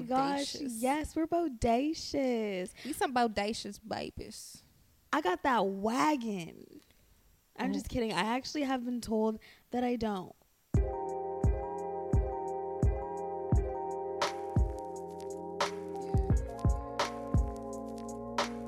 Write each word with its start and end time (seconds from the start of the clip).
my 0.00 0.06
gosh. 0.06 0.56
Yes, 0.60 1.14
we're 1.16 1.26
bodacious. 1.26 2.70
We 2.84 2.92
some 2.92 3.14
bodacious 3.14 3.78
babies. 3.86 4.62
I 5.12 5.20
got 5.20 5.42
that 5.42 5.66
wagon. 5.66 6.80
I'm 7.58 7.70
Oh. 7.70 7.72
just 7.72 7.88
kidding. 7.88 8.12
I 8.12 8.36
actually 8.36 8.62
have 8.62 8.84
been 8.84 9.00
told 9.00 9.38
that 9.70 9.82
I 9.84 9.96
don't. 9.96 10.34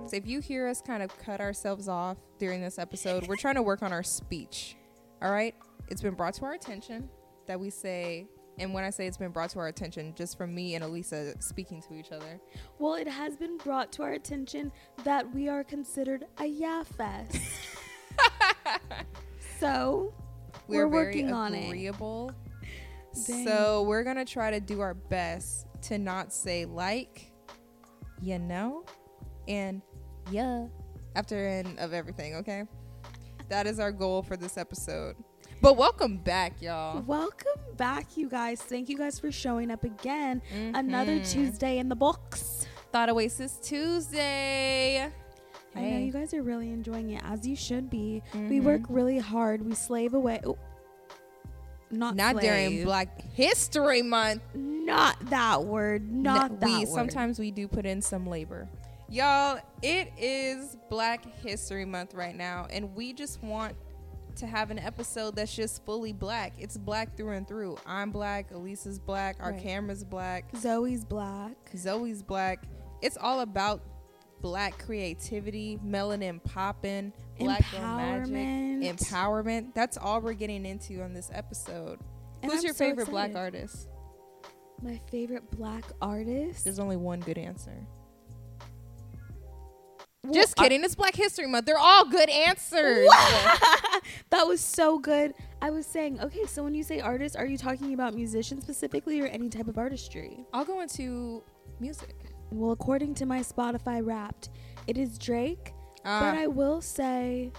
So 0.06 0.16
if 0.16 0.26
you 0.26 0.40
hear 0.40 0.66
us 0.66 0.80
kind 0.84 1.04
of 1.04 1.16
cut 1.18 1.40
ourselves 1.40 1.86
off 1.86 2.16
during 2.38 2.60
this 2.60 2.80
episode, 2.80 3.28
we're 3.28 3.36
trying 3.36 3.54
to 3.54 3.62
work 3.62 3.80
on 3.80 3.92
our 3.92 4.02
speech. 4.02 4.76
All 5.22 5.30
right? 5.30 5.54
It's 5.88 6.02
been 6.02 6.14
brought 6.14 6.34
to 6.34 6.44
our 6.46 6.52
attention 6.54 7.08
that 7.46 7.60
we 7.60 7.70
say, 7.70 8.26
and 8.60 8.74
when 8.74 8.84
I 8.84 8.90
say 8.90 9.06
it's 9.06 9.16
been 9.16 9.30
brought 9.30 9.50
to 9.50 9.58
our 9.58 9.68
attention, 9.68 10.14
just 10.14 10.36
from 10.36 10.54
me 10.54 10.74
and 10.74 10.84
Elisa 10.84 11.34
speaking 11.40 11.82
to 11.82 11.94
each 11.94 12.12
other. 12.12 12.38
Well, 12.78 12.94
it 12.94 13.08
has 13.08 13.36
been 13.36 13.56
brought 13.56 13.90
to 13.92 14.02
our 14.02 14.12
attention 14.12 14.70
that 15.04 15.34
we 15.34 15.48
are 15.48 15.64
considered 15.64 16.26
a 16.38 16.46
yeah 16.46 16.82
fest. 16.82 17.36
so 19.58 20.12
We're 20.68 20.86
very 20.88 21.06
working 21.06 21.32
on 21.32 21.54
it. 21.54 21.66
agreeable. 21.68 22.32
So 23.12 23.82
we're 23.82 24.04
gonna 24.04 24.24
try 24.24 24.50
to 24.50 24.60
do 24.60 24.80
our 24.80 24.94
best 24.94 25.66
to 25.82 25.98
not 25.98 26.32
say 26.32 26.64
like, 26.66 27.32
you 28.22 28.38
know, 28.38 28.84
and 29.48 29.82
yeah 30.30 30.66
after 31.16 31.48
end 31.48 31.78
of 31.78 31.92
everything. 31.92 32.36
Okay, 32.36 32.64
that 33.48 33.66
is 33.66 33.80
our 33.80 33.90
goal 33.90 34.22
for 34.22 34.36
this 34.36 34.56
episode. 34.56 35.16
But 35.62 35.76
welcome 35.76 36.16
back, 36.16 36.62
y'all. 36.62 37.02
welcome 37.02 37.60
back, 37.76 38.16
you 38.16 38.28
guys. 38.30 38.60
Thank 38.62 38.88
you 38.88 38.96
guys 38.96 39.18
for 39.18 39.30
showing 39.30 39.70
up 39.70 39.84
again. 39.84 40.40
Another 40.74 41.18
Mhm. 41.20 41.30
Tuesday 41.30 41.78
in 41.78 41.88
the 41.88 41.96
books. 41.96 42.66
Thought 42.92 43.10
Oasis 43.10 43.58
Tuesday. 43.62 45.02
I 45.76 45.80
know 45.80 45.98
you 45.98 46.12
guys 46.12 46.32
are 46.34 46.42
really 46.42 46.70
enjoying 46.70 47.10
it, 47.10 47.22
as 47.24 47.46
you 47.46 47.54
should 47.56 47.90
be. 47.90 48.22
We 48.34 48.58
Mhm. 48.60 48.64
work 48.64 48.82
really 48.88 49.18
hard. 49.18 49.64
We 49.64 49.74
slave 49.74 50.14
away. 50.14 50.40
oh, 50.44 50.56
not 51.90 52.14
Not 52.16 52.40
during. 52.40 52.84
Black 52.84 53.20
History 53.34 54.00
Month. 54.02 54.42
Not 54.54 55.18
that 55.28 55.64
word. 55.64 56.10
Not 56.10 56.52
No, 56.52 56.56
that 56.58 56.66
we 56.66 56.78
word. 56.86 56.88
sometimes 56.88 57.38
we 57.38 57.50
do 57.50 57.68
put 57.68 57.84
in 57.84 58.00
some 58.00 58.26
labor. 58.26 58.68
Y'all, 59.08 59.58
it 59.82 60.10
is 60.16 60.76
Black 60.88 61.24
History 61.42 61.84
Month 61.84 62.14
right 62.14 62.34
now, 62.36 62.66
and 62.70 62.94
we 62.94 63.12
just 63.12 63.42
want 63.42 63.74
to 64.40 64.46
have 64.46 64.70
an 64.70 64.78
episode 64.78 65.36
that's 65.36 65.54
just 65.54 65.84
fully 65.84 66.12
black. 66.12 66.54
It's 66.58 66.76
black 66.76 67.16
through 67.16 67.32
and 67.36 67.46
through. 67.48 67.78
I'm 67.86 68.10
black, 68.10 68.50
Elisa's 68.50 68.98
black, 68.98 69.36
our 69.40 69.52
Right. 69.52 69.62
camera's 69.62 70.04
black, 70.04 70.44
Zoe's 70.56 71.04
black. 71.04 71.56
Zoe's 71.76 72.22
black. 72.22 72.64
It's 73.02 73.16
all 73.16 73.40
about 73.40 73.82
black 74.42 74.78
creativity, 74.78 75.78
melanin 75.84 76.42
popping, 76.42 77.12
black 77.38 77.70
girl 77.70 77.80
magic, 77.96 78.32
Empowerment. 78.34 78.88
empowerment. 78.98 79.74
That's 79.74 79.96
all 79.96 80.20
we're 80.20 80.32
getting 80.32 80.64
into 80.66 81.02
on 81.02 81.12
this 81.12 81.30
episode. 81.32 81.98
And 82.42 82.50
Who's 82.50 82.60
I'm 82.60 82.64
your 82.66 82.74
so 82.74 82.84
favorite 82.84 83.08
black 83.10 83.34
artist? 83.34 83.88
My 84.82 84.98
favorite 85.10 85.50
black 85.50 85.84
artist. 86.00 86.64
There's 86.64 86.78
only 86.78 86.96
one 86.96 87.20
good 87.20 87.36
answer. 87.36 87.86
Well, 90.24 90.34
Just 90.34 90.58
I- 90.60 90.64
kidding. 90.64 90.84
it's 90.84 90.94
Black 90.94 91.14
History 91.14 91.46
Month. 91.46 91.66
They're 91.66 91.78
all 91.78 92.04
good 92.04 92.28
answers. 92.28 93.08
that 94.30 94.46
was 94.46 94.60
so 94.60 94.98
good. 94.98 95.32
I 95.62 95.70
was 95.70 95.86
saying, 95.86 96.20
okay, 96.20 96.44
so 96.46 96.62
when 96.62 96.74
you 96.74 96.82
say 96.82 97.00
artist, 97.00 97.36
are 97.36 97.46
you 97.46 97.56
talking 97.56 97.94
about 97.94 98.14
musicians 98.14 98.62
specifically 98.62 99.20
or 99.20 99.26
any 99.26 99.48
type 99.48 99.66
of 99.68 99.78
artistry? 99.78 100.44
I'll 100.52 100.64
go 100.64 100.80
into 100.80 101.42
music. 101.80 102.14
Well, 102.50 102.72
according 102.72 103.14
to 103.16 103.26
my 103.26 103.40
Spotify 103.40 104.04
Wrapped, 104.04 104.50
it 104.86 104.98
is 104.98 105.16
Drake. 105.18 105.72
Uh, 106.04 106.20
but 106.20 106.34
I 106.38 106.46
will 106.48 106.80
say, 106.80 107.50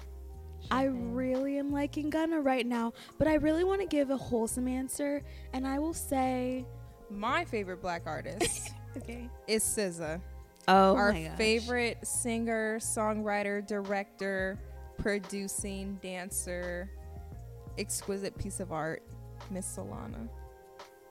I 0.70 0.84
really 0.86 1.58
am 1.58 1.72
liking 1.72 2.10
Gunna 2.10 2.42
right 2.42 2.66
now. 2.66 2.94
But 3.18 3.28
I 3.28 3.36
really 3.36 3.64
want 3.64 3.82
to 3.82 3.88
give 3.88 4.10
a 4.12 4.18
wholesome 4.18 4.68
answer, 4.68 5.24
and 5.54 5.68
I 5.68 5.80
will 5.80 5.94
say, 5.94 6.66
my 7.10 7.44
favorite 7.46 7.82
black 7.82 8.04
artist 8.06 8.72
okay. 8.98 9.30
is 9.48 9.64
SZA. 9.64 10.22
Oh 10.74 10.96
Our 10.96 11.14
favorite 11.36 11.98
singer, 12.08 12.80
songwriter, 12.80 13.66
director, 13.68 14.58
producing, 14.98 16.00
dancer, 16.02 16.90
exquisite 17.78 18.38
piece 18.38 18.62
of 18.62 18.72
art, 18.72 19.04
Miss 19.50 19.68
Solana. 19.78 20.30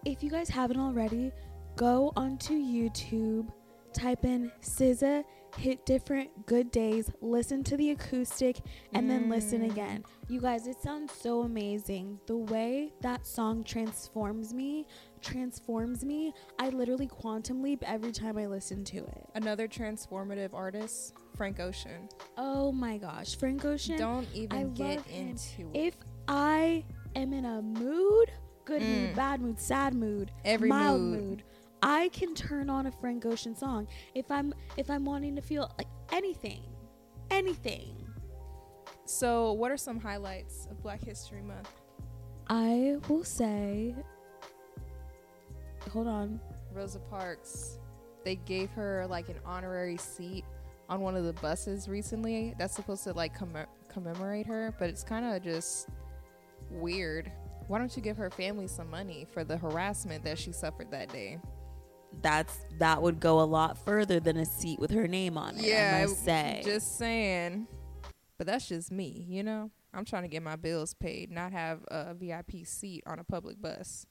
If 0.06 0.22
you 0.22 0.30
guys 0.30 0.48
haven't 0.48 0.80
already, 0.80 1.30
go 1.76 2.10
onto 2.16 2.54
YouTube, 2.54 3.48
type 3.92 4.24
in 4.24 4.50
SZA, 4.62 5.24
hit 5.58 5.84
different 5.84 6.46
good 6.46 6.70
days, 6.70 7.10
listen 7.20 7.62
to 7.64 7.76
the 7.76 7.90
acoustic, 7.90 8.60
and 8.94 9.10
then 9.10 9.28
listen 9.28 9.60
Mm. 9.60 9.70
again. 9.72 10.04
You 10.28 10.40
guys, 10.40 10.66
it 10.68 10.80
sounds 10.80 11.12
so 11.12 11.42
amazing. 11.42 12.18
The 12.26 12.36
way 12.36 12.94
that 13.02 13.26
song 13.26 13.62
transforms 13.64 14.54
me, 14.54 14.86
transforms 15.22 16.04
me. 16.04 16.32
I 16.58 16.68
literally 16.70 17.06
quantum 17.06 17.62
leap 17.62 17.82
every 17.86 18.12
time 18.12 18.36
I 18.38 18.46
listen 18.46 18.84
to 18.84 18.98
it. 18.98 19.26
Another 19.34 19.68
transformative 19.68 20.54
artist, 20.54 21.14
Frank 21.36 21.60
Ocean. 21.60 22.08
Oh 22.36 22.72
my 22.72 22.98
gosh, 22.98 23.36
Frank 23.36 23.64
Ocean. 23.64 23.98
Don't 23.98 24.26
even 24.34 24.58
I 24.58 24.64
get 24.64 25.06
into 25.08 25.70
it. 25.74 25.78
if 25.88 25.94
I 26.28 26.84
am 27.16 27.32
in 27.32 27.44
a 27.44 27.60
mood, 27.62 28.30
good 28.64 28.82
Mm. 28.82 29.06
mood, 29.06 29.16
bad 29.16 29.40
mood, 29.40 29.58
sad 29.60 29.94
mood, 29.94 30.30
Every 30.44 30.68
mild 30.68 31.00
mood. 31.00 31.20
mood. 31.28 31.42
I 31.82 32.08
can 32.08 32.34
turn 32.34 32.68
on 32.68 32.86
a 32.86 32.92
Frank 32.92 33.24
Ocean 33.24 33.54
song 33.56 33.88
if 34.14 34.30
I'm 34.30 34.52
if 34.76 34.90
I'm 34.90 35.04
wanting 35.04 35.34
to 35.36 35.42
feel 35.42 35.72
like 35.78 35.88
anything, 36.12 36.62
anything. 37.30 37.96
So, 39.06 39.52
what 39.54 39.70
are 39.72 39.76
some 39.76 39.98
highlights 39.98 40.66
of 40.70 40.82
Black 40.82 41.02
History 41.02 41.42
Month? 41.42 41.70
I 42.48 42.96
will 43.08 43.24
say. 43.24 43.94
Hold 45.92 46.06
on. 46.06 46.40
Rosa 46.72 47.00
Parks, 47.00 47.78
they 48.24 48.36
gave 48.36 48.70
her 48.70 49.06
like 49.08 49.28
an 49.28 49.36
honorary 49.44 49.96
seat 49.96 50.44
on 50.88 51.00
one 51.00 51.16
of 51.16 51.24
the 51.24 51.32
buses 51.34 51.88
recently. 51.88 52.54
That's 52.58 52.74
supposed 52.74 53.04
to 53.04 53.12
like 53.12 53.36
comm- 53.36 53.66
commemorate 53.88 54.46
her, 54.46 54.74
but 54.78 54.88
it's 54.88 55.02
kind 55.02 55.24
of 55.24 55.42
just 55.42 55.88
weird. 56.70 57.30
Why 57.66 57.78
don't 57.78 57.94
you 57.96 58.02
give 58.02 58.16
her 58.16 58.30
family 58.30 58.66
some 58.66 58.90
money 58.90 59.26
for 59.32 59.44
the 59.44 59.56
harassment 59.56 60.24
that 60.24 60.38
she 60.38 60.52
suffered 60.52 60.90
that 60.90 61.12
day? 61.12 61.38
That's 62.22 62.58
that 62.78 63.00
would 63.00 63.20
go 63.20 63.40
a 63.40 63.42
lot 63.42 63.78
further 63.78 64.18
than 64.18 64.36
a 64.36 64.44
seat 64.44 64.80
with 64.80 64.90
her 64.90 65.06
name 65.06 65.38
on 65.38 65.56
it. 65.56 65.62
Yeah, 65.64 66.00
I 66.02 66.06
must 66.06 66.24
say. 66.24 66.62
just 66.64 66.98
saying. 66.98 67.68
But 68.38 68.46
that's 68.46 68.66
just 68.68 68.90
me, 68.90 69.26
you 69.28 69.42
know. 69.42 69.70
I'm 69.92 70.04
trying 70.04 70.22
to 70.22 70.28
get 70.28 70.42
my 70.42 70.56
bills 70.56 70.94
paid, 70.94 71.30
not 71.30 71.52
have 71.52 71.80
a 71.88 72.14
VIP 72.14 72.64
seat 72.64 73.04
on 73.06 73.18
a 73.18 73.24
public 73.24 73.60
bus. 73.60 74.06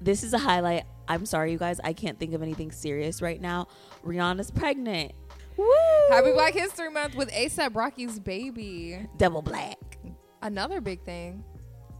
This 0.00 0.22
is 0.22 0.32
a 0.32 0.38
highlight. 0.38 0.84
I'm 1.08 1.26
sorry, 1.26 1.52
you 1.52 1.58
guys. 1.58 1.80
I 1.82 1.92
can't 1.92 2.18
think 2.18 2.32
of 2.34 2.42
anything 2.42 2.70
serious 2.70 3.20
right 3.20 3.40
now. 3.40 3.68
Rihanna's 4.04 4.50
pregnant. 4.50 5.12
Woo! 5.56 5.66
Happy 6.10 6.32
Black 6.32 6.54
History 6.54 6.90
Month 6.90 7.14
with 7.14 7.30
ASAP 7.30 7.74
Rocky's 7.74 8.18
baby. 8.18 9.06
Double 9.18 9.42
Black. 9.42 9.98
Another 10.40 10.80
big 10.80 11.04
thing. 11.04 11.44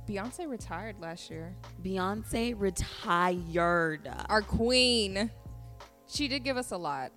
Beyonce 0.08 0.48
retired 0.48 1.00
last 1.00 1.31
year. 1.31 1.54
Beyonce 1.84 2.54
retired. 2.58 4.10
Our 4.28 4.42
queen. 4.42 5.31
She 6.08 6.28
did 6.28 6.44
give 6.44 6.56
us 6.56 6.72
a 6.72 6.76
lot. 6.76 7.12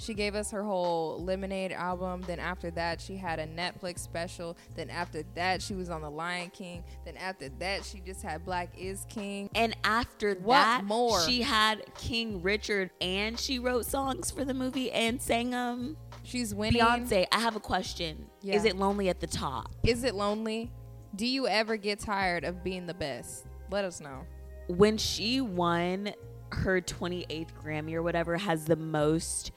She 0.00 0.14
gave 0.14 0.34
us 0.36 0.52
her 0.52 0.62
whole 0.62 1.22
Lemonade 1.24 1.72
album. 1.72 2.22
Then 2.22 2.38
after 2.38 2.70
that, 2.72 3.00
she 3.00 3.16
had 3.16 3.40
a 3.40 3.46
Netflix 3.46 3.98
special. 3.98 4.56
Then 4.76 4.90
after 4.90 5.24
that, 5.34 5.60
she 5.60 5.74
was 5.74 5.90
on 5.90 6.02
The 6.02 6.10
Lion 6.10 6.50
King. 6.50 6.84
Then 7.04 7.16
after 7.16 7.48
that, 7.58 7.84
she 7.84 8.00
just 8.00 8.22
had 8.22 8.44
Black 8.44 8.70
is 8.78 9.06
King. 9.08 9.50
And 9.56 9.76
after 9.82 10.34
What 10.34 10.54
that, 10.54 10.84
more? 10.84 11.20
she 11.22 11.42
had 11.42 11.82
King 11.96 12.42
Richard 12.42 12.90
and 13.00 13.38
she 13.38 13.58
wrote 13.58 13.86
songs 13.86 14.30
for 14.30 14.44
the 14.44 14.54
movie 14.54 14.92
and 14.92 15.20
sang 15.20 15.50
them. 15.50 15.96
She's 16.22 16.54
winning. 16.54 16.80
Beyonce, 16.80 17.26
I 17.32 17.40
have 17.40 17.56
a 17.56 17.60
question. 17.60 18.26
Yeah. 18.40 18.54
Is 18.54 18.64
it 18.64 18.76
lonely 18.76 19.08
at 19.08 19.18
the 19.18 19.26
top? 19.26 19.72
Is 19.82 20.04
it 20.04 20.14
lonely? 20.14 20.70
Do 21.16 21.26
you 21.26 21.48
ever 21.48 21.76
get 21.76 21.98
tired 21.98 22.44
of 22.44 22.62
being 22.62 22.86
the 22.86 22.94
best? 22.94 23.46
Let 23.70 23.84
us 23.84 24.00
know. 24.00 24.20
When 24.68 24.96
she 24.96 25.40
won 25.40 26.10
her 26.52 26.80
28th 26.80 27.48
Grammy 27.64 27.94
or 27.94 28.02
whatever, 28.02 28.36
has 28.36 28.66
the 28.66 28.76
most 28.76 29.50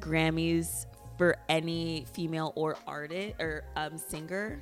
Grammys 0.00 0.86
for 1.18 1.36
any 1.48 2.04
female 2.12 2.52
or 2.56 2.76
artist 2.86 3.34
or 3.40 3.64
um, 3.76 3.96
singer. 3.98 4.60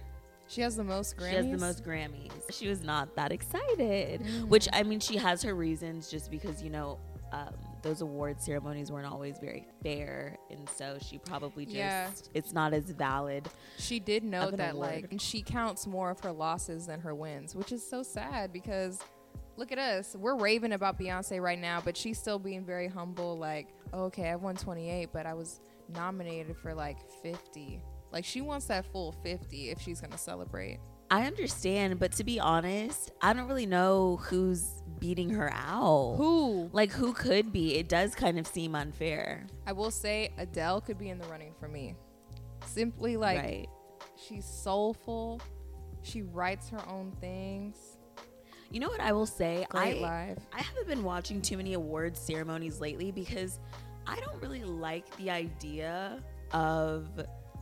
She 0.49 0.61
has 0.61 0.76
the 0.76 0.84
most 0.84 1.17
Grammys. 1.17 1.31
She 1.31 1.37
has 1.37 1.46
the 1.46 1.58
most 1.58 1.84
Grammys. 1.84 2.32
She 2.50 2.69
was 2.69 2.82
not 2.82 3.14
that 3.17 3.32
excited, 3.32 4.20
Mm. 4.23 4.49
which 4.49 4.69
I 4.73 4.82
mean, 4.82 5.00
she 5.00 5.17
has 5.17 5.43
her 5.43 5.55
reasons 5.55 6.11
just 6.11 6.31
because, 6.31 6.62
you 6.62 6.69
know, 6.70 6.99
um, 7.32 7.55
those 7.81 8.02
award 8.02 8.38
ceremonies 8.40 8.93
weren't 8.93 9.11
always 9.11 9.38
very 9.38 9.67
fair. 9.82 10.37
And 10.50 10.69
so 10.69 10.99
she 11.00 11.17
probably 11.19 11.64
just, 11.64 11.76
Yeah. 11.76 12.11
it's 12.34 12.52
not 12.52 12.75
as 12.75 12.84
valid. 12.90 13.49
She 13.79 13.99
did 13.99 14.23
note 14.25 14.58
that 14.58 14.75
award. 14.75 15.08
like 15.11 15.14
she 15.20 15.40
counts 15.43 15.87
more 15.87 16.11
of 16.11 16.20
her 16.20 16.32
losses 16.32 16.87
than 16.87 17.00
her 17.00 17.14
wins, 17.14 17.55
which 17.56 17.73
is 17.73 17.88
so 17.88 18.02
sad 18.02 18.52
because 18.52 19.00
look 19.57 19.73
at 19.73 19.79
us. 19.79 20.17
We're 20.19 20.37
raving 20.37 20.73
about 20.73 20.99
Beyonce 20.99 21.41
right 21.41 21.59
now, 21.59 21.81
but 21.85 21.97
she's 21.97 22.19
still 22.19 22.39
being 22.39 22.65
very 22.65 22.89
humble. 22.89 23.37
Like, 23.39 23.69
oh, 23.93 24.05
okay, 24.05 24.31
I 24.31 24.37
won 24.37 24.57
28, 24.57 25.11
but 25.13 25.27
I 25.27 25.35
was 25.35 25.61
nominated 25.89 26.57
for 26.57 26.75
like 26.75 26.99
50. 27.23 27.83
Like, 28.11 28.25
she 28.25 28.41
wants 28.41 28.67
that 28.67 28.85
full 28.93 29.13
50 29.23 29.71
if 29.71 29.81
she's 29.81 30.01
gonna 30.01 30.19
celebrate. 30.19 30.79
I 31.11 31.27
understand, 31.27 31.99
but 31.99 32.13
to 32.13 32.25
be 32.25 32.41
honest, 32.41 33.11
I 33.21 33.35
don't 33.35 33.47
really 33.47 33.67
know 33.67 34.17
who's 34.23 34.83
beating 34.99 35.29
her 35.31 35.53
out. 35.53 36.15
Who? 36.17 36.71
Like, 36.73 36.91
who 36.91 37.13
could 37.13 37.53
be? 37.53 37.77
It 37.77 37.87
does 37.89 38.15
kind 38.15 38.39
of 38.39 38.47
seem 38.47 38.75
unfair. 38.75 39.47
I 39.67 39.73
will 39.73 39.91
say 39.91 40.33
Adele 40.39 40.81
could 40.81 40.97
be 40.97 41.11
in 41.11 41.19
the 41.19 41.27
running 41.27 41.53
for 41.61 41.69
me. 41.69 41.97
Simply 42.65 43.19
like 43.19 43.43
right. 43.43 43.69
she's 44.17 44.47
soulful. 44.47 45.41
She 46.01 46.23
writes 46.23 46.71
her 46.71 46.81
own 46.89 47.13
things. 47.21 47.92
You 48.73 48.81
know 48.81 48.89
what 48.89 49.01
I 49.01 49.13
will 49.13 49.27
say? 49.27 49.67
Great 49.69 49.99
I, 50.03 50.27
live. 50.29 50.39
I 50.53 50.63
haven't 50.63 50.87
been 50.89 51.03
watching 51.05 51.43
too 51.43 51.57
many 51.59 51.75
awards 51.75 52.19
ceremonies 52.19 52.81
lately 52.81 53.11
because 53.13 53.59
I 54.07 54.19
don't 54.21 54.41
really 54.43 54.65
like 54.65 55.15
the 55.19 55.31
idea 55.31 56.23
of 56.53 57.09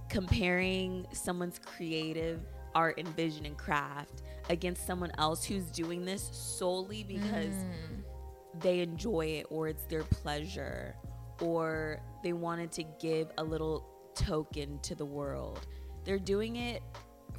comparing 0.09 1.07
someone's 1.13 1.59
creative 1.59 2.41
art 2.75 2.99
and 2.99 3.09
vision 3.17 3.45
and 3.47 3.57
craft 3.59 4.23
against 4.49 4.87
someone 4.87 5.11
else 5.19 5.45
who's 5.45 5.65
doing 5.65 6.05
this 6.05 6.23
solely 6.33 7.03
because 7.05 7.55
Mm. 7.55 8.61
they 8.61 8.81
enjoy 8.81 9.27
it 9.27 9.47
or 9.51 9.69
it's 9.69 9.85
their 9.87 10.03
pleasure 10.05 10.95
or 11.41 12.01
they 12.23 12.33
wanted 12.33 12.71
to 12.73 12.85
give 13.01 13.31
a 13.39 13.43
little 13.45 13.85
token 14.15 14.79
to 14.81 14.95
the 14.95 15.05
world. 15.05 15.67
They're 16.05 16.19
doing 16.19 16.57
it 16.57 16.83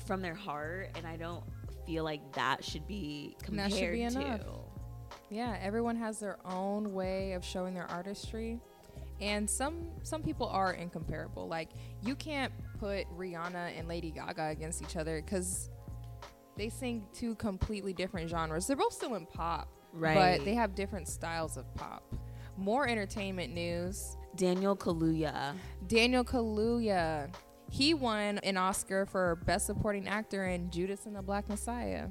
from 0.06 0.22
their 0.22 0.34
heart 0.36 0.90
and 0.96 1.06
I 1.06 1.16
don't 1.18 1.44
feel 1.86 2.04
like 2.04 2.34
that 2.34 2.64
should 2.64 2.88
be 2.88 3.36
compared 3.44 3.72
that 3.72 3.78
should 3.78 3.92
be 3.92 4.08
to. 4.10 4.46
Yeah, 5.30 5.58
everyone 5.62 5.96
has 5.96 6.20
their 6.20 6.38
own 6.46 6.94
way 6.94 7.34
of 7.34 7.44
showing 7.46 7.74
their 7.74 7.90
artistry. 7.90 8.60
And 9.22 9.50
some 9.50 9.88
some 10.04 10.24
people 10.24 10.48
are 10.48 10.74
incomparable. 10.74 11.48
Like 11.48 11.70
you 12.02 12.16
can't 12.16 12.52
put 12.80 13.06
Rihanna 13.18 13.78
and 13.78 13.88
Lady 13.88 14.12
Gaga 14.12 14.48
against 14.50 14.82
each 14.82 14.96
other 14.98 15.22
cuz 15.22 15.70
they 16.58 16.70
sing 16.70 17.06
two 17.14 17.36
completely 17.36 17.94
different 17.94 18.30
genres. 18.30 18.68
They're 18.68 18.76
both 18.76 18.94
still 18.94 19.16
in 19.16 19.26
pop, 19.26 19.70
Right. 19.94 20.38
but 20.38 20.46
they 20.46 20.54
have 20.56 20.76
different 20.76 21.08
styles 21.08 21.56
of 21.56 21.72
pop. 21.76 22.04
More 22.58 22.88
entertainment 22.88 23.54
news. 23.54 24.18
Daniel 24.36 24.76
Kaluuya. 24.76 25.56
Daniel 25.88 26.24
Kaluuya. 26.26 27.30
He 27.72 27.94
won 27.94 28.38
an 28.40 28.58
Oscar 28.58 29.06
for 29.06 29.38
Best 29.46 29.66
Supporting 29.66 30.08
Actor 30.08 30.46
in 30.46 30.70
Judas 30.70 31.06
and 31.06 31.16
the 31.16 31.22
Black 31.22 31.48
Messiah. 31.50 32.10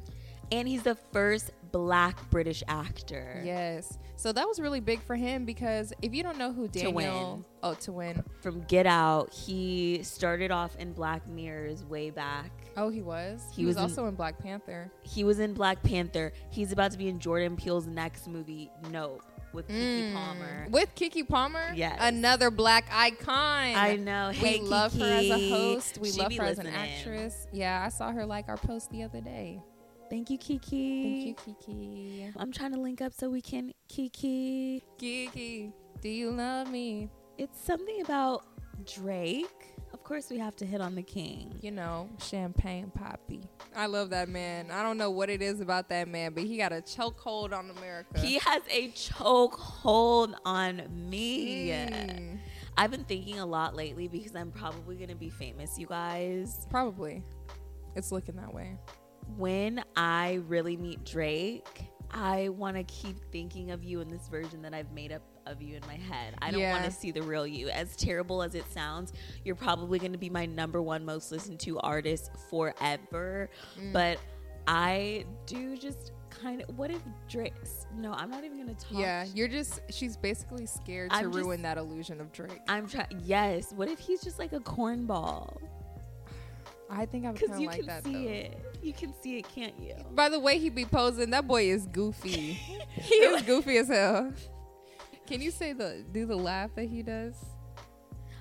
And 0.50 0.66
he's 0.66 0.82
the 0.82 0.96
first 0.96 1.52
black 1.70 2.28
British 2.30 2.64
actor. 2.66 3.40
Yes. 3.44 3.98
So 4.16 4.32
that 4.32 4.48
was 4.48 4.58
really 4.58 4.80
big 4.80 5.00
for 5.02 5.14
him 5.14 5.44
because 5.44 5.92
if 6.02 6.12
you 6.12 6.22
don't 6.24 6.38
know 6.38 6.52
who 6.52 6.66
Daniel, 6.66 6.92
win. 7.36 7.44
oh, 7.62 7.74
to 7.74 7.92
win. 7.92 8.24
From 8.40 8.62
Get 8.62 8.84
Out, 8.86 9.32
he 9.32 10.00
started 10.02 10.50
off 10.50 10.74
in 10.76 10.92
Black 10.92 11.26
Mirrors 11.28 11.84
way 11.84 12.10
back. 12.10 12.50
Oh, 12.76 12.88
he 12.88 13.00
was. 13.02 13.46
He, 13.54 13.62
He 13.62 13.66
was, 13.66 13.76
was 13.76 13.84
in- 13.84 13.90
also 13.90 14.06
in 14.08 14.14
Black 14.16 14.38
Panther. 14.38 14.90
He 15.02 15.22
was 15.24 15.38
in 15.38 15.54
Black 15.54 15.82
Panther. 15.84 16.32
He's 16.50 16.72
about 16.72 16.90
to 16.92 16.98
be 16.98 17.08
in 17.08 17.20
Jordan 17.20 17.56
Peele's 17.56 17.86
next 17.86 18.26
movie, 18.26 18.70
Nope, 18.90 19.22
with 19.52 19.68
Keke 19.68 20.10
Mm. 20.10 20.14
Palmer. 20.14 20.66
with 20.70 20.94
Keke 20.94 21.28
Palmer. 21.28 21.72
Yes. 21.74 21.98
another 22.00 22.50
black 22.50 22.86
icon. 22.92 23.74
I 23.74 23.96
know. 23.96 24.28
We 24.30 24.36
Hey, 24.36 24.60
love 24.60 24.92
her 24.98 25.04
as 25.04 25.28
a 25.30 25.48
host. 25.50 25.98
We 25.98 26.10
She 26.12 26.20
love 26.20 26.32
her 26.34 26.44
as 26.44 26.58
an 26.58 26.66
actress. 26.68 27.46
Yeah, 27.52 27.82
I 27.84 27.88
saw 27.88 28.12
her 28.12 28.24
like 28.26 28.48
our 28.48 28.56
post 28.56 28.90
the 28.90 29.02
other 29.02 29.20
day. 29.20 29.60
Thank 30.08 30.28
you, 30.30 30.38
Keke. 30.38 31.24
Thank 31.24 31.46
you, 31.46 31.54
Keke. 31.66 32.32
I'm 32.36 32.50
trying 32.52 32.72
to 32.74 32.80
link 32.80 33.00
up 33.00 33.12
so 33.12 33.28
we 33.30 33.40
can 33.40 33.72
Kiki. 33.88 34.82
Kiki, 34.98 35.72
do 36.00 36.08
you 36.08 36.30
love 36.32 36.70
me? 36.70 37.08
It's 37.38 37.60
something 37.60 38.00
about 38.02 38.44
Drake. 38.84 39.74
Of 39.92 40.04
course, 40.04 40.30
we 40.30 40.38
have 40.38 40.54
to 40.56 40.66
hit 40.66 40.80
on 40.80 40.94
the 40.94 41.02
king. 41.02 41.58
You 41.60 41.72
know, 41.72 42.08
Champagne 42.18 42.92
Papi. 42.96 43.42
I 43.74 43.86
love 43.86 44.10
that 44.10 44.28
man. 44.28 44.70
I 44.70 44.82
don't 44.82 44.98
know 44.98 45.10
what 45.10 45.30
it 45.30 45.42
is 45.42 45.60
about 45.60 45.88
that 45.88 46.08
man, 46.08 46.32
but 46.32 46.44
he 46.44 46.56
got 46.56 46.72
a 46.72 46.76
chokehold 46.76 47.52
on 47.52 47.70
America. 47.70 48.20
He 48.20 48.38
has 48.38 48.62
a 48.70 48.88
choke 48.90 49.54
hold 49.54 50.36
on 50.44 50.82
me. 51.08 51.70
Mm. 51.70 52.38
I've 52.76 52.90
been 52.90 53.04
thinking 53.04 53.40
a 53.40 53.46
lot 53.46 53.74
lately 53.74 54.08
because 54.08 54.34
I'm 54.34 54.52
probably 54.52 54.96
going 54.96 55.10
to 55.10 55.16
be 55.16 55.30
famous, 55.30 55.78
you 55.78 55.86
guys. 55.86 56.66
Probably. 56.70 57.22
It's 57.96 58.12
looking 58.12 58.36
that 58.36 58.54
way. 58.54 58.76
When 59.36 59.84
I 59.96 60.40
really 60.46 60.76
meet 60.76 61.04
Drake, 61.04 61.84
I 62.10 62.48
want 62.48 62.76
to 62.76 62.84
keep 62.84 63.16
thinking 63.32 63.70
of 63.70 63.84
you 63.84 64.00
in 64.00 64.08
this 64.08 64.28
version 64.28 64.62
that 64.62 64.74
I've 64.74 64.92
made 64.92 65.12
up 65.12 65.22
of 65.50 65.60
you 65.60 65.76
in 65.76 65.82
my 65.86 65.96
head. 65.96 66.34
I 66.40 66.50
don't 66.50 66.62
want 66.62 66.84
to 66.84 66.90
see 66.90 67.10
the 67.10 67.22
real 67.22 67.46
you. 67.46 67.68
As 67.68 67.96
terrible 67.96 68.42
as 68.42 68.54
it 68.54 68.64
sounds, 68.72 69.12
you're 69.44 69.54
probably 69.56 69.98
going 69.98 70.12
to 70.12 70.18
be 70.18 70.30
my 70.30 70.46
number 70.46 70.80
one 70.80 71.04
most 71.04 71.30
listened 71.32 71.60
to 71.60 71.78
artist 71.80 72.30
forever. 72.48 73.50
Mm. 73.78 73.92
But 73.92 74.18
I 74.66 75.24
do 75.46 75.76
just 75.76 76.12
kind 76.30 76.62
of. 76.62 76.78
What 76.78 76.90
if 76.90 77.00
Drake 77.28 77.54
No, 77.96 78.12
I'm 78.12 78.30
not 78.30 78.44
even 78.44 78.62
going 78.62 78.74
to 78.74 78.84
talk. 78.86 78.98
Yeah, 78.98 79.26
you're 79.34 79.48
just, 79.48 79.80
she's 79.90 80.16
basically 80.16 80.66
scared 80.66 81.10
to 81.10 81.16
I'm 81.16 81.32
just- 81.32 81.44
ruin 81.44 81.62
that 81.62 81.76
illusion 81.78 82.20
of 82.20 82.32
Drake. 82.32 82.60
I'm 82.68 82.86
trying. 82.88 83.06
Yes. 83.24 83.72
What 83.72 83.88
if 83.88 83.98
he's 83.98 84.22
just 84.22 84.38
like 84.38 84.52
a 84.52 84.60
cornball? 84.60 85.56
I 86.92 87.06
think 87.06 87.24
I 87.24 87.30
would 87.30 87.38
Because 87.40 87.60
you 87.60 87.68
like 87.68 87.78
can 87.78 87.86
that 87.86 88.04
see 88.04 88.12
though. 88.24 88.30
it. 88.32 88.66
You 88.82 88.92
can 88.92 89.14
see 89.22 89.38
it, 89.38 89.48
can't 89.54 89.78
you? 89.80 89.94
By 90.12 90.28
the 90.28 90.40
way 90.40 90.58
he 90.58 90.70
be 90.70 90.84
posing, 90.84 91.30
that 91.30 91.46
boy 91.46 91.70
is 91.70 91.86
goofy. 91.86 92.52
he 92.94 93.14
is 93.14 93.42
goofy 93.42 93.76
as 93.78 93.86
hell. 93.88 94.32
Can 95.30 95.40
you 95.40 95.52
say 95.52 95.72
the 95.72 96.04
do 96.10 96.26
the 96.26 96.34
laugh 96.34 96.70
that 96.74 96.88
he 96.88 97.04
does? 97.04 97.36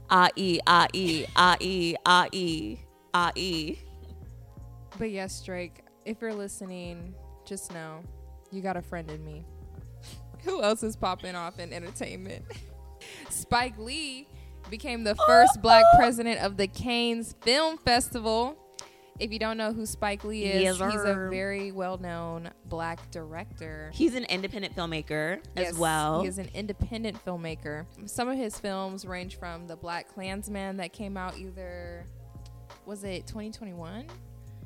Ah 0.09 0.29
e 0.35 0.59
ah 0.65 0.87
e 0.91 1.23
ah 1.35 1.55
e 1.59 1.95
ah 2.03 2.25
e 2.31 2.79
ah 3.13 3.31
e. 3.35 3.77
But 4.97 5.11
yes, 5.11 5.39
Drake, 5.43 5.83
if 6.03 6.19
you're 6.19 6.33
listening, 6.33 7.13
just 7.45 7.71
know 7.75 8.01
you 8.51 8.63
got 8.63 8.75
a 8.75 8.81
friend 8.81 9.11
in 9.11 9.23
me. 9.23 9.45
Who 10.45 10.63
else 10.63 10.81
is 10.81 10.95
popping 10.95 11.35
off 11.35 11.59
in 11.59 11.73
entertainment? 11.73 12.43
Spike 13.29 13.77
Lee 13.77 14.27
became 14.71 15.03
the 15.03 15.13
first 15.27 15.61
black 15.61 15.85
president 15.95 16.39
of 16.39 16.57
the 16.57 16.65
Cannes 16.65 17.35
Film 17.41 17.77
Festival. 17.77 18.57
If 19.19 19.33
you 19.33 19.39
don't 19.39 19.57
know 19.57 19.73
who 19.73 19.85
Spike 19.85 20.23
Lee 20.23 20.45
is, 20.45 20.61
Yes, 20.61 20.91
he's 20.93 21.03
a 21.03 21.27
very 21.29 21.71
well 21.71 21.97
known 21.97 22.49
black 22.65 23.11
director. 23.11 23.91
He's 23.93 24.15
an 24.15 24.23
independent 24.25 24.75
filmmaker 24.75 25.39
Yes, 25.55 25.71
as 25.71 25.77
well. 25.77 26.21
He 26.21 26.27
is 26.27 26.37
an 26.37 26.49
independent 26.53 27.23
filmmaker. 27.25 27.85
Some 28.05 28.29
of 28.29 28.37
his 28.37 28.57
films 28.57 29.05
range 29.05 29.37
from 29.37 29.67
The 29.67 29.75
Black 29.75 30.07
Klansman 30.07 30.77
that 30.77 30.93
came 30.93 31.17
out 31.17 31.37
either 31.37 32.05
was 32.85 33.03
it 33.03 33.27
2021? 33.27 34.05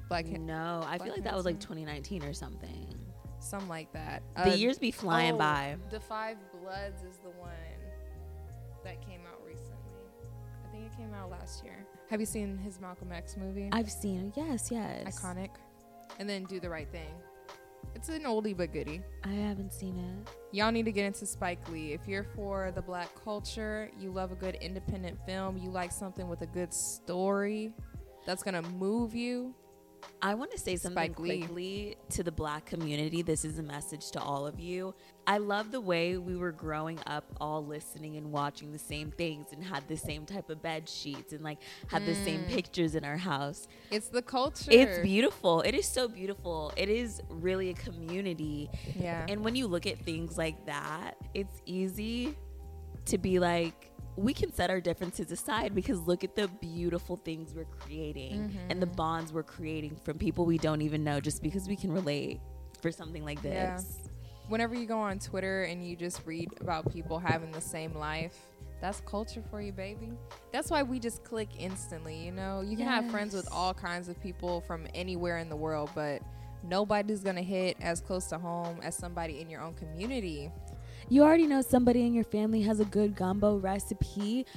Black 0.07 0.25
no, 0.27 0.81
I 0.85 0.97
Black 0.97 1.01
feel 1.01 1.13
like 1.13 1.23
that 1.23 1.35
was 1.35 1.45
like 1.45 1.59
2019 1.59 2.23
or 2.23 2.33
something. 2.33 2.95
something 3.39 3.67
like 3.67 3.91
that. 3.93 4.21
The 4.35 4.51
Uh, 4.51 4.55
years 4.55 4.77
be 4.77 4.91
flying 4.91 5.33
oh, 5.33 5.39
by. 5.39 5.77
The 5.89 5.99
Five 5.99 6.37
Bloods 6.51 7.03
is 7.03 7.17
the 7.17 7.31
one 7.31 7.51
that 8.83 9.01
came 9.01 9.21
out 9.25 9.41
recently. 9.45 9.75
I 10.65 10.71
think 10.71 10.85
it 10.85 10.95
came 10.95 11.13
out 11.13 11.31
last 11.31 11.63
year. 11.63 11.85
Have 12.13 12.19
you 12.19 12.27
seen 12.27 12.59
his 12.59 12.79
Malcolm 12.79 13.11
X 13.11 13.37
movie? 13.37 13.69
I've 13.71 13.89
seen 13.89 14.27
it. 14.27 14.33
Yes, 14.39 14.69
yes. 14.69 15.19
Iconic. 15.19 15.49
And 16.19 16.29
then 16.29 16.43
Do 16.43 16.59
the 16.59 16.69
Right 16.69 16.87
Thing. 16.91 17.09
It's 17.95 18.07
an 18.09 18.21
oldie 18.25 18.55
but 18.55 18.71
goodie. 18.71 19.01
I 19.23 19.29
haven't 19.29 19.73
seen 19.73 19.97
it. 19.97 20.29
Y'all 20.51 20.71
need 20.71 20.85
to 20.85 20.91
get 20.91 21.05
into 21.05 21.25
Spike 21.25 21.67
Lee. 21.69 21.91
If 21.91 22.07
you're 22.07 22.27
for 22.35 22.71
the 22.75 22.83
black 22.83 23.09
culture, 23.23 23.89
you 23.99 24.11
love 24.11 24.31
a 24.31 24.35
good 24.35 24.59
independent 24.61 25.25
film, 25.25 25.57
you 25.57 25.71
like 25.71 25.91
something 25.91 26.29
with 26.29 26.43
a 26.43 26.45
good 26.45 26.71
story 26.71 27.73
that's 28.27 28.43
going 28.43 28.61
to 28.61 28.69
move 28.69 29.15
you. 29.15 29.55
I 30.21 30.33
want 30.35 30.51
to 30.51 30.57
say 30.57 30.75
something 30.77 31.13
Spike 31.13 31.19
Lee. 31.19 31.39
quickly 31.39 31.97
to 32.11 32.23
the 32.23 32.31
black 32.31 32.65
community. 32.65 33.21
This 33.21 33.43
is 33.43 33.59
a 33.59 33.63
message 33.63 34.11
to 34.11 34.21
all 34.21 34.47
of 34.47 34.59
you. 34.59 34.93
I 35.27 35.37
love 35.37 35.71
the 35.71 35.81
way 35.81 36.17
we 36.17 36.35
were 36.35 36.51
growing 36.51 36.99
up 37.07 37.25
all 37.41 37.65
listening 37.65 38.17
and 38.17 38.31
watching 38.31 38.71
the 38.71 38.79
same 38.79 39.11
things 39.11 39.47
and 39.51 39.63
had 39.63 39.87
the 39.87 39.97
same 39.97 40.25
type 40.25 40.49
of 40.49 40.61
bed 40.61 40.87
sheets 40.87 41.33
and 41.33 41.41
like 41.43 41.59
had 41.87 42.05
the 42.05 42.15
same 42.15 42.41
Mm. 42.41 42.47
pictures 42.49 42.95
in 42.95 43.03
our 43.05 43.17
house. 43.17 43.67
It's 43.91 44.07
the 44.09 44.21
culture. 44.21 44.71
It's 44.71 44.99
beautiful. 44.99 45.61
It 45.61 45.75
is 45.75 45.87
so 45.87 46.07
beautiful. 46.07 46.73
It 46.77 46.89
is 46.89 47.21
really 47.29 47.69
a 47.69 47.73
community. 47.73 48.69
Yeah. 48.95 49.25
And 49.29 49.43
when 49.43 49.55
you 49.55 49.67
look 49.67 49.85
at 49.87 49.97
things 49.99 50.37
like 50.37 50.65
that, 50.65 51.15
it's 51.33 51.61
easy 51.65 52.37
to 53.05 53.17
be 53.17 53.39
like, 53.39 53.91
we 54.15 54.33
can 54.33 54.53
set 54.53 54.69
our 54.69 54.79
differences 54.79 55.31
aside 55.31 55.73
because 55.73 55.99
look 56.01 56.23
at 56.23 56.35
the 56.35 56.47
beautiful 56.47 57.17
things 57.17 57.53
we're 57.55 57.65
creating 57.65 58.55
and 58.69 58.81
the 58.81 58.85
Mhm. 58.87 58.95
bonds 58.95 59.33
we're 59.33 59.41
creating 59.43 59.95
from 59.95 60.17
people 60.17 60.45
we 60.45 60.57
don't 60.57 60.81
even 60.81 61.03
know 61.03 61.19
just 61.19 61.41
because 61.41 61.67
we 61.67 61.75
can 61.75 61.91
relate 61.91 62.39
for 62.81 62.91
something 62.91 63.25
like 63.25 63.41
this. 63.41 63.99
Yeah. 64.03 64.09
Whenever 64.49 64.75
you 64.75 64.85
go 64.85 64.99
on 64.99 65.19
Twitter 65.19 65.63
and 65.63 65.83
you 65.87 65.95
just 65.95 66.25
read 66.25 66.49
about 66.61 66.91
people 66.91 67.17
having 67.17 67.51
the 67.51 67.61
same 67.61 67.93
life, 67.95 68.37
that's 68.81 68.99
culture 69.01 69.41
for 69.49 69.61
you, 69.61 69.71
baby. 69.71 70.11
That's 70.51 70.69
why 70.69 70.83
we 70.83 70.99
just 70.99 71.23
click 71.23 71.49
instantly, 71.57 72.17
you 72.17 72.31
know? 72.33 72.61
You 72.61 72.75
can 72.77 72.85
have 72.85 73.09
friends 73.09 73.33
with 73.33 73.47
all 73.51 73.73
kinds 73.73 74.09
of 74.09 74.19
people 74.21 74.61
from 74.61 74.85
anywhere 74.93 75.37
in 75.37 75.47
the 75.49 75.55
world, 75.55 75.89
but 75.95 76.21
nobody's 76.61 77.23
gonna 77.23 77.41
hit 77.41 77.77
as 77.81 77.99
close 78.01 78.27
to 78.27 78.37
home 78.37 78.79
as 78.83 78.95
somebody 78.95 79.39
in 79.41 79.49
your 79.49 79.61
own 79.61 79.73
community. 79.75 80.51
You 81.13 81.21
already 81.21 81.45
know 81.45 81.61
somebody 81.61 82.07
in 82.07 82.15
your 82.15 82.23
family 82.23 82.63
has 82.63 82.79
a 82.79 82.85
good 82.85 83.15
gumbo 83.15 83.57
recipe. 83.57 84.47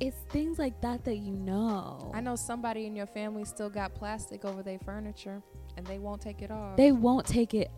It's 0.00 0.16
things 0.30 0.58
like 0.58 0.80
that 0.80 1.04
that 1.04 1.16
you 1.16 1.32
know. 1.36 2.10
I 2.14 2.22
know 2.22 2.36
somebody 2.36 2.86
in 2.86 2.96
your 2.96 3.04
family 3.06 3.44
still 3.44 3.68
got 3.68 3.94
plastic 3.94 4.46
over 4.46 4.62
their 4.62 4.78
furniture 4.78 5.42
and 5.76 5.86
they 5.86 5.98
won't 5.98 6.22
take 6.22 6.40
it 6.40 6.50
off. 6.50 6.78
They 6.78 6.90
won't 6.90 7.26
take 7.26 7.52
it 7.52 7.70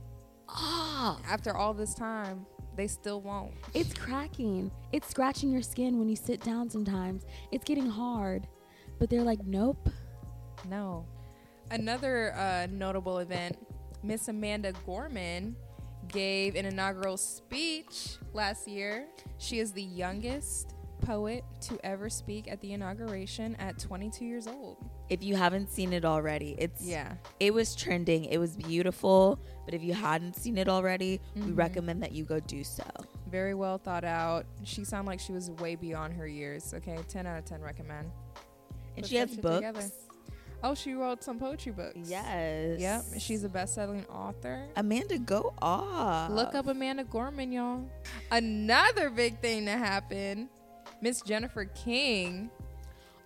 off. 0.49 1.21
After 1.29 1.57
all 1.57 1.75
this 1.75 1.95
time, 1.95 2.47
they 2.77 2.87
still 2.87 3.23
won't. 3.23 3.55
It's 3.75 3.93
cracking. 3.93 4.71
It's 4.93 5.09
scratching 5.09 5.51
your 5.51 5.63
skin 5.63 5.99
when 5.99 6.09
you 6.09 6.15
sit 6.15 6.41
down 6.43 6.71
sometimes. 6.71 7.27
It's 7.51 7.65
getting 7.65 7.91
hard. 7.91 8.47
But 9.01 9.11
they're 9.11 9.25
like, 9.25 9.45
nope. 9.45 9.91
No. 10.69 11.05
Another 11.73 12.33
uh, 12.37 12.69
notable 12.71 13.19
event 13.19 13.59
Miss 14.05 14.29
Amanda 14.29 14.73
Gorman 14.87 15.57
gave 16.09 16.55
an 16.55 16.65
inaugural 16.67 17.17
speech 17.17 18.17
last 18.33 18.67
year. 18.69 19.07
She 19.39 19.59
is 19.59 19.73
the 19.73 19.83
youngest 19.83 20.75
poet 21.03 21.45
to 21.61 21.79
ever 21.85 22.09
speak 22.09 22.51
at 22.51 22.61
the 22.61 22.73
inauguration 22.73 23.55
at 23.57 23.79
22 23.79 24.25
years 24.25 24.47
old. 24.47 24.79
If 25.09 25.23
you 25.23 25.37
haven't 25.37 25.69
seen 25.71 25.93
it 25.93 26.05
already, 26.05 26.57
it's 26.59 26.83
Yeah. 26.83 27.15
it 27.39 27.53
was 27.55 27.77
trending. 27.77 28.25
It 28.25 28.39
was 28.39 28.57
beautiful, 28.57 29.39
but 29.65 29.75
if 29.75 29.83
you 29.83 29.93
hadn't 29.95 30.35
seen 30.37 30.57
it 30.59 30.69
already, 30.69 31.21
we 31.35 31.43
Mhm. 31.43 31.57
recommend 31.59 32.03
that 32.03 32.13
you 32.13 32.25
go 32.25 32.41
do 32.41 32.65
so. 32.65 32.85
Very 33.29 33.55
well 33.55 33.79
thought 33.79 34.05
out. 34.05 34.47
She 34.65 34.85
sounded 34.85 35.09
like 35.11 35.21
she 35.21 35.33
was 35.33 35.51
way 35.51 35.75
beyond 35.77 36.15
her 36.15 36.27
years. 36.27 36.73
Okay, 36.75 36.99
10 37.09 37.27
out 37.27 37.39
of 37.39 37.45
10 37.45 37.61
recommend. 37.61 38.11
And 38.97 39.03
Put 39.05 39.07
she 39.11 39.17
has 39.17 39.37
books. 39.37 39.57
together. 39.57 39.83
Oh, 40.63 40.75
she 40.75 40.95
wrote 40.95 41.23
some 41.23 41.39
poetry 41.39 41.73
books. 41.73 41.99
Yes. 42.05 42.81
Yep, 42.81 43.05
she's 43.19 43.45
a 43.45 43.49
best-selling 43.49 44.05
author. 44.07 44.67
Amanda, 44.77 45.19
go 45.19 45.55
off. 45.61 46.31
Look 46.31 46.55
up 46.55 46.67
Amanda 46.67 47.05
Gorman, 47.05 47.53
y'all. 47.53 47.85
Another 48.31 49.11
big 49.11 49.41
thing 49.41 49.65
that 49.67 49.79
happened 49.79 50.49
Miss 51.01 51.21
Jennifer 51.21 51.67
King 51.67 52.51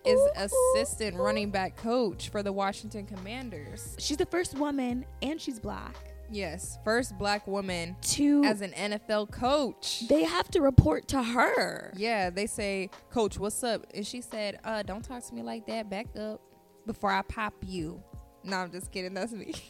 is 0.05 0.19
Ooh. 0.19 0.31
assistant 0.75 1.17
running 1.17 1.51
back 1.51 1.77
coach 1.77 2.29
for 2.29 2.43
the 2.43 2.51
Washington 2.51 3.05
Commanders. 3.05 3.95
She's 3.99 4.17
the 4.17 4.25
first 4.25 4.57
woman 4.57 5.05
and 5.21 5.39
she's 5.39 5.59
black 5.59 5.95
Yes, 6.31 6.79
first 6.85 7.17
black 7.17 7.45
woman 7.45 7.97
to 8.01 8.41
as 8.45 8.61
an 8.61 8.71
NFL 8.71 9.31
coach. 9.31 10.03
they 10.07 10.23
have 10.23 10.49
to 10.51 10.61
report 10.61 11.09
to 11.09 11.21
her. 11.21 11.91
Yeah, 11.95 12.29
they 12.29 12.47
say, 12.47 12.89
Coach, 13.11 13.37
what's 13.37 13.61
up? 13.65 13.85
And 13.93 14.07
she 14.07 14.21
said, 14.21 14.59
uh, 14.63 14.81
don't 14.83 15.03
talk 15.03 15.25
to 15.27 15.35
me 15.35 15.41
like 15.43 15.65
that. 15.67 15.89
Back 15.89 16.07
up 16.17 16.39
before 16.85 17.11
I 17.11 17.21
pop 17.23 17.53
you. 17.65 18.01
No, 18.43 18.57
I'm 18.57 18.71
just 18.71 18.91
kidding. 18.91 19.13
That's 19.13 19.31
me. 19.31 19.53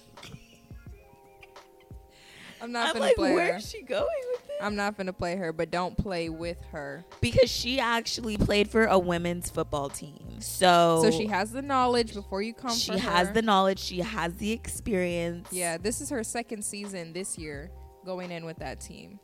I'm 2.62 2.72
not 2.72 2.88
I'm 2.90 2.94
gonna 2.94 3.06
like, 3.06 3.16
play 3.16 3.30
her. 3.32 3.36
where's 3.36 3.68
she 3.68 3.82
going 3.82 4.06
with 4.34 4.46
it? 4.50 4.58
I'm 4.62 4.76
not 4.76 4.96
gonna 4.96 5.14
play 5.14 5.36
her, 5.36 5.52
but 5.52 5.72
don't 5.72 5.98
play 5.98 6.30
with 6.30 6.62
her. 6.72 7.04
because 7.20 7.50
she 7.50 7.80
actually 7.80 8.38
played 8.38 8.70
for 8.70 8.86
a 8.86 9.00
women's 9.00 9.50
football 9.50 9.90
team. 9.90 10.40
So 10.40 11.00
So 11.04 11.10
she 11.10 11.26
has 11.26 11.52
the 11.52 11.64
knowledge 11.64 12.14
before 12.14 12.44
you 12.44 12.54
come. 12.54 12.76
she 12.76 12.92
for 12.92 13.00
has 13.00 13.30
her. 13.30 13.34
the 13.34 13.42
knowledge, 13.42 13.80
she 13.80 14.00
has 14.02 14.36
the 14.36 14.52
experience. 14.52 15.48
Yeah, 15.52 15.78
this 15.78 16.02
is 16.02 16.12
her 16.12 16.24
second 16.24 16.64
season 16.64 17.14
this 17.14 17.36
year 17.36 17.72
going 18.06 18.30
in 18.30 18.46
with 18.46 18.58
that 18.60 18.80
team. 18.80 19.20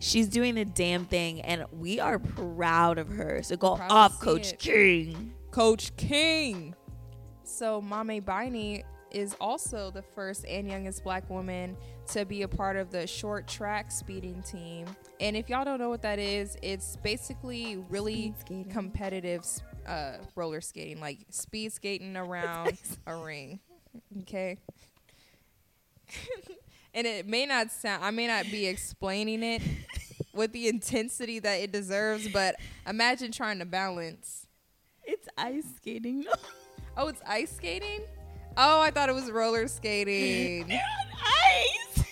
She's 0.00 0.26
doing 0.28 0.56
the 0.56 0.64
damn 0.64 1.04
thing 1.04 1.40
and 1.42 1.64
we 1.72 2.00
are 2.00 2.18
proud 2.18 2.98
of 2.98 3.08
her. 3.10 3.40
So 3.44 3.56
go 3.56 3.76
Proud 3.76 3.90
off, 3.92 4.20
Coach 4.20 4.52
it. 4.54 4.58
King. 4.58 5.32
Coach 5.52 5.96
King. 5.96 6.74
So 7.48 7.80
Maame 7.80 8.22
Biney 8.22 8.84
is 9.10 9.34
also 9.40 9.90
the 9.90 10.02
first 10.02 10.44
and 10.46 10.68
youngest 10.68 11.02
black 11.02 11.28
woman 11.30 11.76
to 12.08 12.26
be 12.26 12.42
a 12.42 12.48
part 12.48 12.76
of 12.76 12.90
the 12.90 13.06
short 13.06 13.48
track 13.48 13.90
speeding 13.90 14.42
team. 14.42 14.84
And 15.18 15.34
if 15.34 15.48
y'all 15.48 15.64
don't 15.64 15.78
know 15.78 15.88
what 15.88 16.02
that 16.02 16.18
is, 16.18 16.58
it's 16.62 16.96
basically 16.96 17.82
really 17.88 18.34
competitive 18.70 19.46
uh, 19.86 20.18
roller 20.34 20.60
skating, 20.60 21.00
like 21.00 21.20
speed 21.30 21.72
skating 21.72 22.16
around 22.18 22.78
a 23.06 23.16
ring. 23.16 23.60
Okay. 24.20 24.58
and 26.94 27.06
it 27.06 27.26
may 27.26 27.46
not 27.46 27.70
sound, 27.70 28.04
I 28.04 28.10
may 28.10 28.26
not 28.26 28.44
be 28.50 28.66
explaining 28.66 29.42
it 29.42 29.62
with 30.34 30.52
the 30.52 30.68
intensity 30.68 31.38
that 31.38 31.54
it 31.54 31.72
deserves, 31.72 32.28
but 32.28 32.56
imagine 32.86 33.32
trying 33.32 33.58
to 33.60 33.64
balance. 33.64 34.46
It's 35.02 35.28
ice 35.38 35.64
skating. 35.76 36.26
Oh, 37.00 37.06
it's 37.06 37.22
ice 37.24 37.54
skating? 37.54 38.00
Oh, 38.56 38.80
I 38.80 38.90
thought 38.90 39.08
it 39.08 39.14
was 39.14 39.30
roller 39.30 39.68
skating. 39.68 40.64
On 40.64 40.70
ice. 41.24 42.04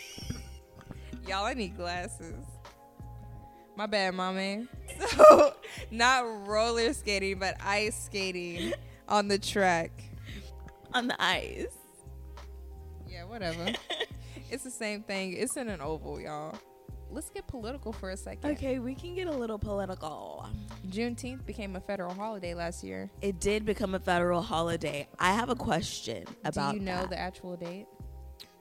Y'all, 1.27 1.45
I 1.45 1.55
need 1.55 1.77
glasses. 1.77 2.45
My 3.77 3.87
bad, 3.87 4.15
mommy. 4.15 4.69
So, 5.09 5.55
not 5.91 6.21
roller 6.47 6.93
skating, 6.95 7.39
but 7.39 7.57
ice 7.63 8.05
skating 8.05 8.73
on 9.09 9.29
the 9.29 9.39
track. 9.39 9.91
On 10.95 11.09
the 11.09 11.23
ice. 11.23 11.77
Yeah, 13.07 13.25
whatever. 13.25 13.67
it's 14.51 14.65
the 14.65 14.71
same 14.71 15.03
thing. 15.03 15.35
It's 15.35 15.57
in 15.59 15.69
an 15.69 15.83
oval, 15.83 16.19
y'all. 16.19 16.57
Let's 17.11 17.31
get 17.31 17.47
political 17.47 17.93
for 17.93 18.11
a 18.11 18.17
second. 18.17 18.51
Okay, 18.53 18.79
we 18.79 18.95
can 18.95 19.15
get 19.15 19.27
a 19.27 19.33
little 19.33 19.59
political. 19.59 20.47
Juneteenth 20.89 21.47
became 21.47 21.77
a 21.77 21.81
federal 21.81 22.13
holiday 22.13 22.53
last 22.55 22.83
year. 22.85 23.11
It 23.23 23.41
did 23.41 23.65
become 23.65 23.95
a 23.95 24.01
federal 24.01 24.43
holiday. 24.43 25.09
I 25.19 25.33
have 25.33 25.49
a 25.49 25.55
question 25.55 26.25
about 26.45 26.73
Do 26.73 26.79
you 26.79 26.85
know 26.85 27.03
that. 27.03 27.11
the 27.11 27.19
actual 27.19 27.57
date? 27.57 27.87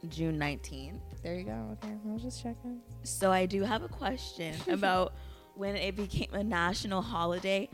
June 0.09 0.37
19th. 0.37 0.99
There 1.23 1.35
you 1.35 1.43
go. 1.43 1.77
Okay, 1.83 1.93
I 1.93 2.11
was 2.11 2.21
just 2.21 2.43
checking. 2.43 2.79
So 3.03 3.31
I 3.31 3.45
do 3.45 3.63
have 3.63 3.83
a 3.83 3.87
question 3.87 4.55
about 4.67 5.13
when 5.55 5.75
it 5.75 5.95
became 5.95 6.33
a 6.33 6.43
national 6.43 7.01
holiday. 7.01 7.67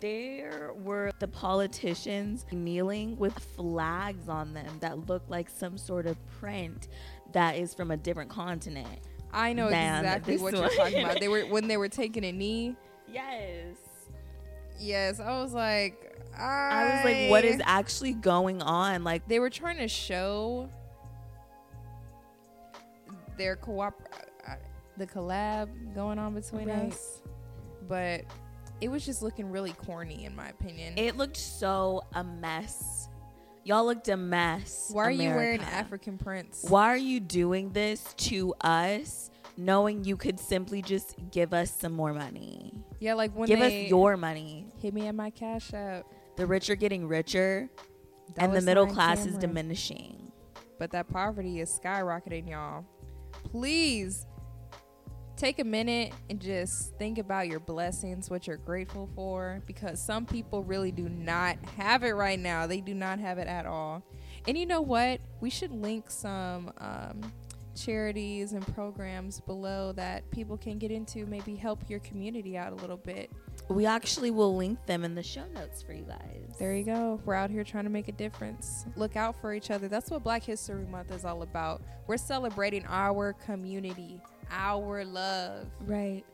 There 0.00 0.72
were 0.76 1.10
the 1.18 1.28
politicians 1.28 2.46
kneeling 2.50 3.16
with 3.18 3.38
flags 3.38 4.28
on 4.28 4.54
them 4.54 4.78
that 4.80 5.06
looked 5.08 5.30
like 5.30 5.50
some 5.50 5.76
sort 5.76 6.06
of 6.06 6.16
print 6.40 6.88
that 7.32 7.56
is 7.56 7.74
from 7.74 7.90
a 7.90 7.96
different 7.96 8.30
continent. 8.30 9.00
I 9.32 9.52
know 9.52 9.70
Man, 9.70 10.04
exactly 10.04 10.36
what 10.38 10.52
one- 10.54 10.62
you're 10.62 10.70
talking 10.70 11.04
about. 11.04 11.20
They 11.20 11.28
were 11.28 11.42
when 11.42 11.68
they 11.68 11.76
were 11.76 11.88
taking 11.88 12.24
a 12.24 12.32
knee. 12.32 12.76
Yes. 13.12 13.76
Yes, 14.78 15.18
I 15.18 15.42
was 15.42 15.52
like, 15.52 16.16
I, 16.38 16.42
I 16.44 16.84
was 16.94 17.04
like, 17.04 17.28
what 17.30 17.44
is 17.44 17.60
actually 17.64 18.12
going 18.12 18.62
on? 18.62 19.02
Like, 19.02 19.26
They 19.26 19.40
were 19.40 19.50
trying 19.50 19.78
to 19.78 19.88
show 19.88 20.70
their 23.36 23.56
co-op, 23.56 24.00
uh, 24.48 24.54
the 24.96 25.06
collab 25.08 25.68
going 25.94 26.18
on 26.18 26.34
between 26.34 26.68
Right. 26.68 26.92
us, 26.92 27.20
but 27.88 28.22
it 28.80 28.88
was 28.88 29.04
just 29.04 29.22
looking 29.22 29.50
really 29.50 29.72
corny 29.72 30.24
in 30.24 30.34
my 30.36 30.48
opinion. 30.48 30.94
it 30.96 31.16
looked 31.16 31.36
so 31.36 32.02
a 32.14 32.22
mess. 32.24 33.08
Y'all 33.64 33.84
looked 33.84 34.08
a 34.08 34.16
mess. 34.16 34.90
Why 34.92 35.04
are 35.04 35.10
you 35.10 35.30
wearing 35.30 35.60
African 35.60 36.16
prints? 36.18 36.64
Why 36.68 36.86
are 36.88 36.96
you 36.96 37.20
doing 37.20 37.72
this 37.72 38.14
to 38.18 38.54
us, 38.62 39.30
knowing 39.56 40.04
you 40.04 40.16
could 40.16 40.40
simply 40.40 40.80
just 40.82 41.14
give 41.30 41.52
us 41.52 41.70
some 41.70 41.92
more 41.92 42.12
money? 42.14 42.72
Yeah, 43.00 43.14
like 43.14 43.34
when 43.34 43.46
give 43.48 43.60
us 43.60 43.72
your 43.72 44.16
money. 44.16 44.66
hit 44.80 44.94
me 44.94 45.06
at 45.08 45.14
my 45.14 45.30
cash 45.30 45.72
app. 45.74 46.04
The 46.36 46.46
rich 46.46 46.70
are 46.70 46.74
getting 46.76 47.06
richer, 47.06 47.68
and 48.36 48.54
the 48.54 48.62
middle 48.62 48.86
class 48.86 49.26
is 49.26 49.36
diminishing. 49.36 50.32
but 50.78 50.90
that 50.92 51.08
poverty 51.08 51.60
is 51.60 51.68
skyrocketing, 51.82 52.48
y'all. 52.48 52.84
Please 53.50 54.24
take 55.40 55.58
a 55.58 55.64
minute 55.64 56.12
and 56.28 56.38
just 56.38 56.94
think 56.98 57.16
about 57.16 57.48
your 57.48 57.60
blessings, 57.60 58.28
what 58.28 58.46
you're 58.46 58.58
grateful 58.58 59.08
for, 59.14 59.62
because 59.66 59.98
some 59.98 60.26
people 60.26 60.62
really 60.62 60.92
do 60.92 61.08
not 61.08 61.56
have 61.76 62.04
it 62.04 62.12
right 62.12 62.38
now. 62.38 62.66
They 62.66 62.82
do 62.82 62.92
not 62.92 63.18
have 63.18 63.38
it 63.38 63.48
at 63.48 63.64
all. 63.64 64.02
And 64.46 64.58
you 64.58 64.66
know 64.66 64.82
what? 64.82 65.20
We 65.40 65.48
should 65.48 65.72
link 65.72 66.10
some 66.10 66.70
um, 66.78 67.32
charities 67.74 68.52
and 68.52 68.66
programs 68.74 69.40
below 69.40 69.92
that 69.92 70.30
people 70.30 70.58
can 70.58 70.78
get 70.78 70.90
into, 70.90 71.24
maybe 71.24 71.56
help 71.56 71.88
your 71.88 72.00
community 72.00 72.58
out 72.58 72.72
a 72.72 72.76
little 72.76 72.98
bit. 72.98 73.30
We 73.68 73.86
actually 73.86 74.30
will 74.30 74.54
link 74.56 74.84
them 74.84 75.04
in 75.04 75.14
the 75.14 75.22
show 75.22 75.46
notes 75.54 75.80
for 75.80 75.94
you 75.94 76.02
guys. 76.02 76.54
There 76.58 76.74
you 76.74 76.84
go. 76.84 77.20
We're 77.24 77.34
out 77.34 77.50
here 77.50 77.64
trying 77.64 77.84
to 77.84 77.90
make 77.90 78.08
a 78.08 78.12
difference. 78.12 78.84
Look 78.96 79.16
out 79.16 79.40
for 79.40 79.54
each 79.54 79.70
other. 79.70 79.88
That's 79.88 80.10
what 80.10 80.22
Black 80.22 80.42
History 80.42 80.84
Month 80.84 81.12
is 81.12 81.24
all 81.24 81.42
about. 81.42 81.80
We're 82.06 82.18
celebrating 82.18 82.84
our 82.86 83.32
community, 83.32 84.20
our 84.50 85.04
love, 85.04 85.66
Right. 85.86 86.24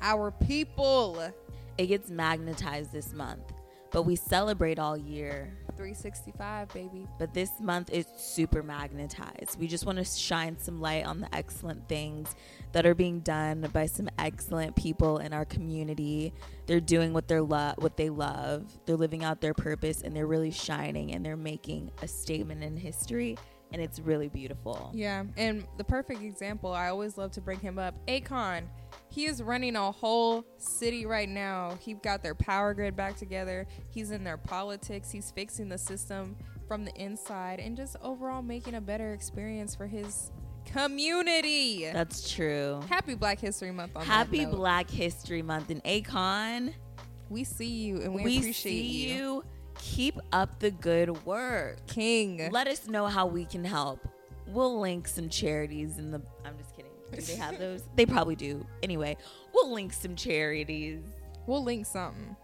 our 0.00 0.30
people. 0.30 1.32
It 1.76 1.86
gets 1.86 2.10
magnetized 2.10 2.92
this 2.92 3.12
month, 3.12 3.52
but 3.92 4.02
we 4.02 4.16
celebrate 4.16 4.78
all 4.78 4.96
year. 4.96 5.56
365, 5.76 6.68
baby. 6.74 7.06
But 7.20 7.32
this 7.32 7.50
month 7.60 7.90
is 7.90 8.04
super 8.16 8.64
magnetized. 8.64 9.60
We 9.60 9.68
just 9.68 9.86
want 9.86 9.98
to 9.98 10.04
shine 10.04 10.58
some 10.58 10.80
light 10.80 11.06
on 11.06 11.20
the 11.20 11.32
excellent 11.32 11.88
things 11.88 12.34
that 12.72 12.84
are 12.84 12.96
being 12.96 13.20
done 13.20 13.60
by 13.72 13.86
some 13.86 14.08
excellent 14.18 14.74
people 14.74 15.18
in 15.18 15.32
our 15.32 15.44
community. 15.44 16.32
They're 16.66 16.80
doing 16.80 17.12
what 17.12 17.28
they're 17.28 17.42
lo- 17.42 17.74
what 17.78 17.96
they 17.96 18.10
love. 18.10 18.64
They're 18.86 18.96
living 18.96 19.22
out 19.22 19.40
their 19.40 19.54
purpose 19.54 20.02
and 20.02 20.16
they're 20.16 20.26
really 20.26 20.50
shining 20.50 21.12
and 21.14 21.24
they're 21.24 21.36
making 21.36 21.92
a 22.02 22.08
statement 22.08 22.64
in 22.64 22.76
history 22.76 23.38
and 23.72 23.82
it's 23.82 24.00
really 24.00 24.28
beautiful. 24.28 24.90
Yeah, 24.94 25.24
and 25.36 25.66
the 25.76 25.84
perfect 25.84 26.22
example, 26.22 26.72
I 26.72 26.88
always 26.88 27.18
love 27.18 27.32
to 27.32 27.40
bring 27.40 27.60
him 27.60 27.78
up. 27.78 27.94
Akon, 28.06 28.62
he 29.10 29.26
is 29.26 29.42
running 29.42 29.76
a 29.76 29.90
whole 29.92 30.44
city 30.56 31.06
right 31.06 31.28
now. 31.28 31.76
He's 31.80 31.96
got 32.02 32.22
their 32.22 32.34
power 32.34 32.74
grid 32.74 32.96
back 32.96 33.16
together. 33.16 33.66
He's 33.90 34.10
in 34.10 34.24
their 34.24 34.36
politics. 34.38 35.10
He's 35.10 35.30
fixing 35.30 35.68
the 35.68 35.78
system 35.78 36.36
from 36.66 36.84
the 36.84 36.94
inside 37.00 37.60
and 37.60 37.76
just 37.76 37.96
overall 38.02 38.42
making 38.42 38.74
a 38.74 38.80
better 38.80 39.12
experience 39.12 39.74
for 39.74 39.86
his 39.86 40.30
community. 40.66 41.90
That's 41.92 42.30
true. 42.30 42.80
Happy 42.88 43.14
Black 43.14 43.40
History 43.40 43.70
Month 43.70 43.96
on 43.96 44.04
Happy. 44.04 44.44
Black 44.44 44.90
History 44.90 45.42
Month 45.42 45.70
and 45.70 45.82
Akon. 45.84 46.74
We 47.30 47.44
see 47.44 47.66
you 47.66 48.00
and 48.02 48.14
we, 48.14 48.22
We, 48.24 48.38
appreciate 48.38 48.72
see 48.72 49.08
you. 49.08 49.14
you. 49.14 49.44
Keep 49.78 50.20
up 50.32 50.58
the 50.58 50.70
good 50.70 51.24
work. 51.24 51.86
King. 51.86 52.48
Let 52.50 52.66
us 52.68 52.86
know 52.86 53.06
how 53.06 53.26
we 53.26 53.44
can 53.44 53.64
help. 53.64 54.06
We'll 54.46 54.78
link 54.80 55.08
some 55.08 55.28
charities 55.28 55.98
in 55.98 56.10
the. 56.10 56.20
I'm 56.44 56.56
just 56.58 56.74
kidding. 56.76 56.90
Do 57.12 57.20
they 57.20 57.36
have 57.36 57.58
those? 57.58 57.82
they 57.96 58.06
probably 58.06 58.36
do. 58.36 58.64
Anyway, 58.82 59.16
we'll 59.52 59.72
link 59.72 59.92
some 59.92 60.14
charities. 60.16 61.00
We'll 61.46 61.64
link 61.64 61.86
something. 61.86 62.36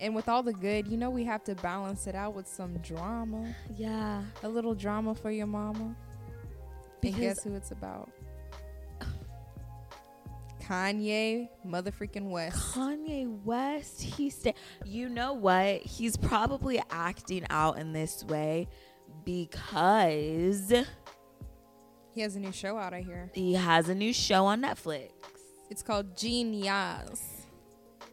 And 0.00 0.14
with 0.16 0.28
all 0.28 0.42
the 0.42 0.52
good, 0.52 0.88
you 0.88 0.96
know 0.96 1.10
we 1.10 1.22
have 1.24 1.44
to 1.44 1.54
balance 1.56 2.08
it 2.08 2.14
out 2.16 2.34
with 2.34 2.48
some 2.48 2.76
drama. 2.78 3.54
Yeah. 3.76 4.22
A 4.42 4.48
little 4.48 4.74
drama 4.74 5.14
for 5.14 5.30
your 5.30 5.46
mama. 5.46 5.94
Because- 7.00 7.14
and 7.18 7.22
guess 7.36 7.44
who 7.44 7.54
it's 7.54 7.70
about? 7.70 8.10
Kanye 10.72 11.48
motherfucking 11.66 12.30
West. 12.30 12.56
Kanye 12.74 13.28
West, 13.44 14.00
he 14.00 14.30
stay. 14.30 14.54
You 14.86 15.10
know 15.10 15.34
what? 15.34 15.82
He's 15.82 16.16
probably 16.16 16.80
acting 16.90 17.44
out 17.50 17.78
in 17.78 17.92
this 17.92 18.24
way 18.24 18.68
because 19.24 20.72
He 22.14 22.20
has 22.22 22.36
a 22.36 22.40
new 22.40 22.52
show 22.52 22.78
out, 22.78 22.94
I 22.94 23.02
hear. 23.02 23.30
he 23.34 23.52
has 23.52 23.90
a 23.90 23.94
new 23.94 24.14
show 24.14 24.46
on 24.46 24.62
Netflix. 24.62 25.10
It's 25.68 25.82
called 25.82 26.16
Genius. 26.16 27.42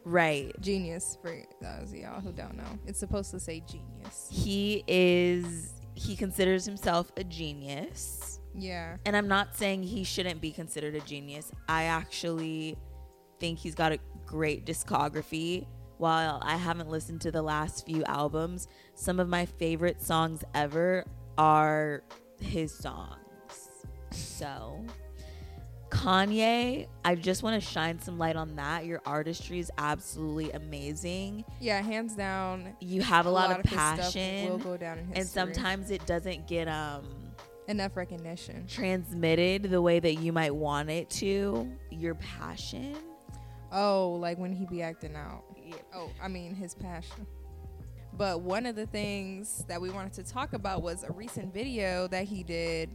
Right. 0.03 0.51
Genius 0.59 1.17
for 1.21 1.33
those 1.61 1.91
of 1.91 1.95
y'all 1.97 2.19
who 2.19 2.33
don't 2.33 2.57
know. 2.57 2.77
It's 2.85 2.99
supposed 2.99 3.31
to 3.31 3.39
say 3.39 3.61
genius. 3.61 4.27
He 4.29 4.83
is. 4.85 5.73
He 5.93 6.17
considers 6.17 6.65
himself 6.65 7.09
a 7.15 7.23
genius. 7.23 8.28
Yeah. 8.59 8.97
And 9.05 9.15
I'm 9.15 9.27
not 9.27 9.55
saying 9.55 9.83
he 9.83 10.03
shouldn't 10.03 10.41
be 10.41 10.51
considered 10.51 10.95
a 10.95 10.99
genius. 11.01 11.51
I 11.67 11.83
actually 11.85 12.77
think 13.39 13.59
he's 13.59 13.75
got 13.75 13.91
a 13.91 13.99
great 14.25 14.65
discography. 14.65 15.65
While 15.97 16.39
I 16.43 16.55
haven't 16.55 16.89
listened 16.89 17.19
to 17.21 17.31
the 17.31 17.41
last 17.41 17.85
few 17.85 18.03
albums, 18.05 18.67
some 18.95 19.19
of 19.19 19.27
my 19.27 19.45
favorite 19.45 20.01
songs 20.01 20.43
ever 20.55 21.05
are 21.37 22.03
his 22.39 22.73
songs. 22.73 23.17
So, 24.11 24.81
Kanye, 25.89 26.87
I 27.03 27.15
just 27.15 27.43
want 27.43 27.61
to 27.61 27.67
shine 27.67 27.99
some 27.99 28.17
light 28.17 28.35
on 28.35 28.55
that. 28.55 28.85
Your 28.85 29.01
artistry 29.05 29.59
is 29.59 29.71
absolutely 29.77 30.51
amazing. 30.51 31.43
Yeah, 31.59 31.81
hands 31.81 32.15
down. 32.15 32.75
You 32.79 33.01
have 33.01 33.25
a 33.25 33.29
lot, 33.31 33.51
of 33.51 33.65
his 33.65 33.71
stuff 33.71 33.97
passion, 33.97 34.49
will 34.49 34.57
go 34.57 34.77
down 34.77 34.99
in 34.99 35.05
history. 35.07 35.19
and 35.19 35.27
sometimes 35.27 35.91
it 35.91 36.05
doesn't 36.05 36.47
get 36.47 36.67
um 36.67 37.05
enough 37.69 37.95
recognition. 37.95 38.65
transmitted 38.67 39.63
the 39.63 39.81
way 39.81 39.99
that 39.99 40.15
you 40.15 40.33
might 40.33 40.53
want 40.53 40.89
it 40.89 41.09
to. 41.11 41.71
Your 41.91 42.15
passion. 42.15 42.97
Oh, 43.71 44.17
like 44.19 44.37
when 44.37 44.51
he 44.51 44.65
be 44.65 44.81
acting 44.81 45.15
out. 45.15 45.43
Oh, 45.93 46.09
I 46.21 46.27
mean 46.27 46.55
his 46.55 46.73
passion. 46.73 47.27
But 48.13 48.41
one 48.41 48.65
of 48.65 48.75
the 48.75 48.87
things 48.87 49.63
that 49.67 49.79
we 49.79 49.91
wanted 49.91 50.13
to 50.13 50.23
talk 50.23 50.53
about 50.53 50.81
was 50.81 51.03
a 51.03 51.11
recent 51.11 51.53
video 51.53 52.07
that 52.07 52.25
he 52.25 52.43
did 52.43 52.89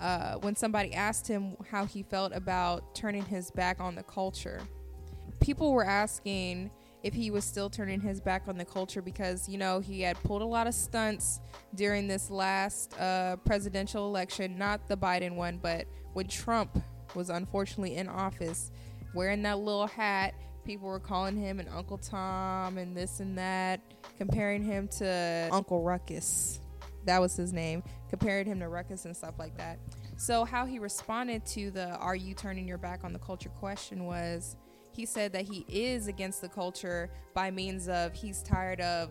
uh, 0.00 0.34
when 0.36 0.54
somebody 0.54 0.94
asked 0.94 1.26
him 1.26 1.56
how 1.68 1.84
he 1.84 2.02
felt 2.04 2.32
about 2.32 2.94
turning 2.94 3.24
his 3.24 3.50
back 3.50 3.80
on 3.80 3.96
the 3.96 4.04
culture. 4.04 4.60
People 5.40 5.72
were 5.72 5.84
asking 5.84 6.70
if 7.06 7.14
he 7.14 7.30
was 7.30 7.44
still 7.44 7.70
turning 7.70 8.00
his 8.00 8.20
back 8.20 8.48
on 8.48 8.58
the 8.58 8.64
culture 8.64 9.00
because, 9.00 9.48
you 9.48 9.58
know, 9.58 9.78
he 9.78 10.00
had 10.00 10.20
pulled 10.24 10.42
a 10.42 10.46
lot 10.46 10.66
of 10.66 10.74
stunts 10.74 11.38
during 11.76 12.08
this 12.08 12.30
last 12.30 12.98
uh, 12.98 13.36
presidential 13.44 14.08
election, 14.08 14.58
not 14.58 14.88
the 14.88 14.96
Biden 14.96 15.36
one, 15.36 15.60
but 15.62 15.86
when 16.14 16.26
Trump 16.26 16.76
was 17.14 17.30
unfortunately 17.30 17.94
in 17.94 18.08
office, 18.08 18.72
wearing 19.14 19.40
that 19.42 19.60
little 19.60 19.86
hat. 19.86 20.34
People 20.64 20.88
were 20.88 20.98
calling 20.98 21.36
him 21.36 21.60
an 21.60 21.68
Uncle 21.68 21.96
Tom 21.96 22.76
and 22.76 22.96
this 22.96 23.20
and 23.20 23.38
that, 23.38 23.80
comparing 24.18 24.64
him 24.64 24.88
to 24.98 25.48
Uncle 25.52 25.82
Ruckus. 25.82 26.58
That 27.04 27.20
was 27.20 27.36
his 27.36 27.52
name. 27.52 27.84
Compared 28.10 28.48
him 28.48 28.58
to 28.58 28.68
Ruckus 28.68 29.04
and 29.04 29.16
stuff 29.16 29.34
like 29.38 29.56
that. 29.58 29.78
So, 30.16 30.44
how 30.44 30.66
he 30.66 30.80
responded 30.80 31.46
to 31.46 31.70
the 31.70 31.90
Are 31.98 32.16
you 32.16 32.34
turning 32.34 32.66
your 32.66 32.78
back 32.78 33.04
on 33.04 33.12
the 33.12 33.20
culture 33.20 33.50
question 33.50 34.06
was 34.06 34.56
he 34.96 35.04
said 35.04 35.32
that 35.34 35.42
he 35.42 35.66
is 35.68 36.08
against 36.08 36.40
the 36.40 36.48
culture 36.48 37.10
by 37.34 37.50
means 37.50 37.88
of 37.88 38.14
he's 38.14 38.42
tired 38.42 38.80
of 38.80 39.10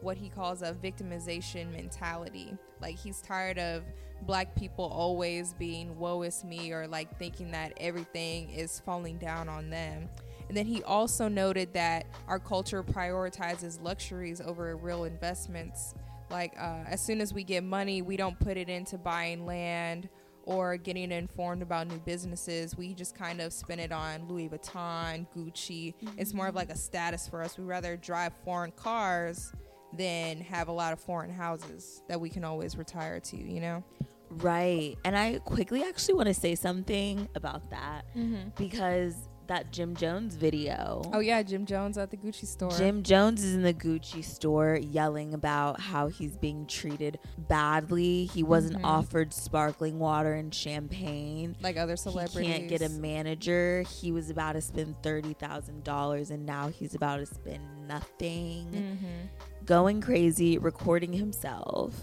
what 0.00 0.16
he 0.16 0.28
calls 0.28 0.62
a 0.62 0.72
victimization 0.72 1.70
mentality. 1.72 2.56
Like 2.80 2.96
he's 2.96 3.20
tired 3.20 3.58
of 3.58 3.84
black 4.22 4.56
people 4.56 4.84
always 4.86 5.52
being 5.54 5.96
woe 5.98 6.22
is 6.22 6.44
me 6.44 6.72
or 6.72 6.86
like 6.88 7.18
thinking 7.18 7.50
that 7.50 7.72
everything 7.78 8.50
is 8.50 8.80
falling 8.80 9.18
down 9.18 9.48
on 9.48 9.70
them. 9.70 10.08
And 10.48 10.56
then 10.56 10.66
he 10.66 10.82
also 10.82 11.28
noted 11.28 11.74
that 11.74 12.06
our 12.26 12.38
culture 12.38 12.82
prioritizes 12.82 13.82
luxuries 13.82 14.40
over 14.40 14.74
real 14.76 15.04
investments. 15.04 15.94
Like 16.30 16.54
uh, 16.58 16.84
as 16.86 17.02
soon 17.02 17.20
as 17.20 17.34
we 17.34 17.44
get 17.44 17.64
money, 17.64 18.00
we 18.00 18.16
don't 18.16 18.38
put 18.38 18.56
it 18.56 18.68
into 18.68 18.96
buying 18.96 19.44
land 19.44 20.08
or 20.48 20.78
getting 20.78 21.12
informed 21.12 21.60
about 21.60 21.88
new 21.88 21.98
businesses. 21.98 22.74
We 22.74 22.94
just 22.94 23.14
kind 23.14 23.42
of 23.42 23.52
spend 23.52 23.82
it 23.82 23.92
on 23.92 24.26
Louis 24.28 24.48
Vuitton, 24.48 25.26
Gucci. 25.36 25.92
It's 26.16 26.32
more 26.32 26.46
of 26.46 26.54
like 26.54 26.70
a 26.70 26.76
status 26.76 27.28
for 27.28 27.42
us. 27.42 27.58
We 27.58 27.64
rather 27.64 27.98
drive 27.98 28.32
foreign 28.46 28.72
cars 28.72 29.52
than 29.92 30.40
have 30.40 30.68
a 30.68 30.72
lot 30.72 30.94
of 30.94 31.00
foreign 31.00 31.30
houses 31.30 32.02
that 32.08 32.18
we 32.18 32.30
can 32.30 32.44
always 32.44 32.78
retire 32.78 33.20
to, 33.20 33.36
you 33.36 33.60
know? 33.60 33.84
Right. 34.30 34.96
And 35.04 35.18
I 35.18 35.38
quickly 35.40 35.84
actually 35.84 36.14
want 36.14 36.28
to 36.28 36.34
say 36.34 36.54
something 36.54 37.28
about 37.34 37.68
that 37.68 38.06
mm-hmm. 38.16 38.48
because 38.56 39.28
that 39.48 39.72
Jim 39.72 39.96
Jones 39.96 40.36
video. 40.36 41.02
Oh 41.12 41.20
yeah, 41.20 41.42
Jim 41.42 41.66
Jones 41.66 41.98
at 41.98 42.10
the 42.10 42.16
Gucci 42.16 42.46
store. 42.46 42.70
Jim 42.70 43.02
Jones 43.02 43.42
is 43.42 43.54
in 43.54 43.62
the 43.62 43.74
Gucci 43.74 44.22
store 44.24 44.76
yelling 44.80 45.34
about 45.34 45.80
how 45.80 46.06
he's 46.08 46.36
being 46.36 46.66
treated 46.66 47.18
badly. 47.48 48.26
He 48.26 48.42
wasn't 48.42 48.78
Mhm. 48.82 48.84
offered 48.84 49.32
sparkling 49.34 49.98
water 49.98 50.34
and 50.34 50.54
champagne. 50.54 51.56
like 51.60 51.76
other 51.76 51.96
celebrities. 51.96 52.38
He 52.46 52.46
can't 52.46 52.68
get 52.68 52.82
a 52.82 52.88
manager. 52.90 53.82
He 54.00 54.12
was 54.12 54.30
about 54.30 54.52
to 54.52 54.60
spend 54.60 54.94
$30,000 55.02 56.30
and 56.30 56.44
now 56.46 56.68
he's 56.68 56.94
about 56.94 57.16
to 57.18 57.26
spend 57.26 57.62
nothing. 57.88 58.66
Mm-hmm. 58.70 59.64
Going 59.66 60.00
crazy, 60.00 60.58
recording 60.58 61.12
himself. 61.12 61.94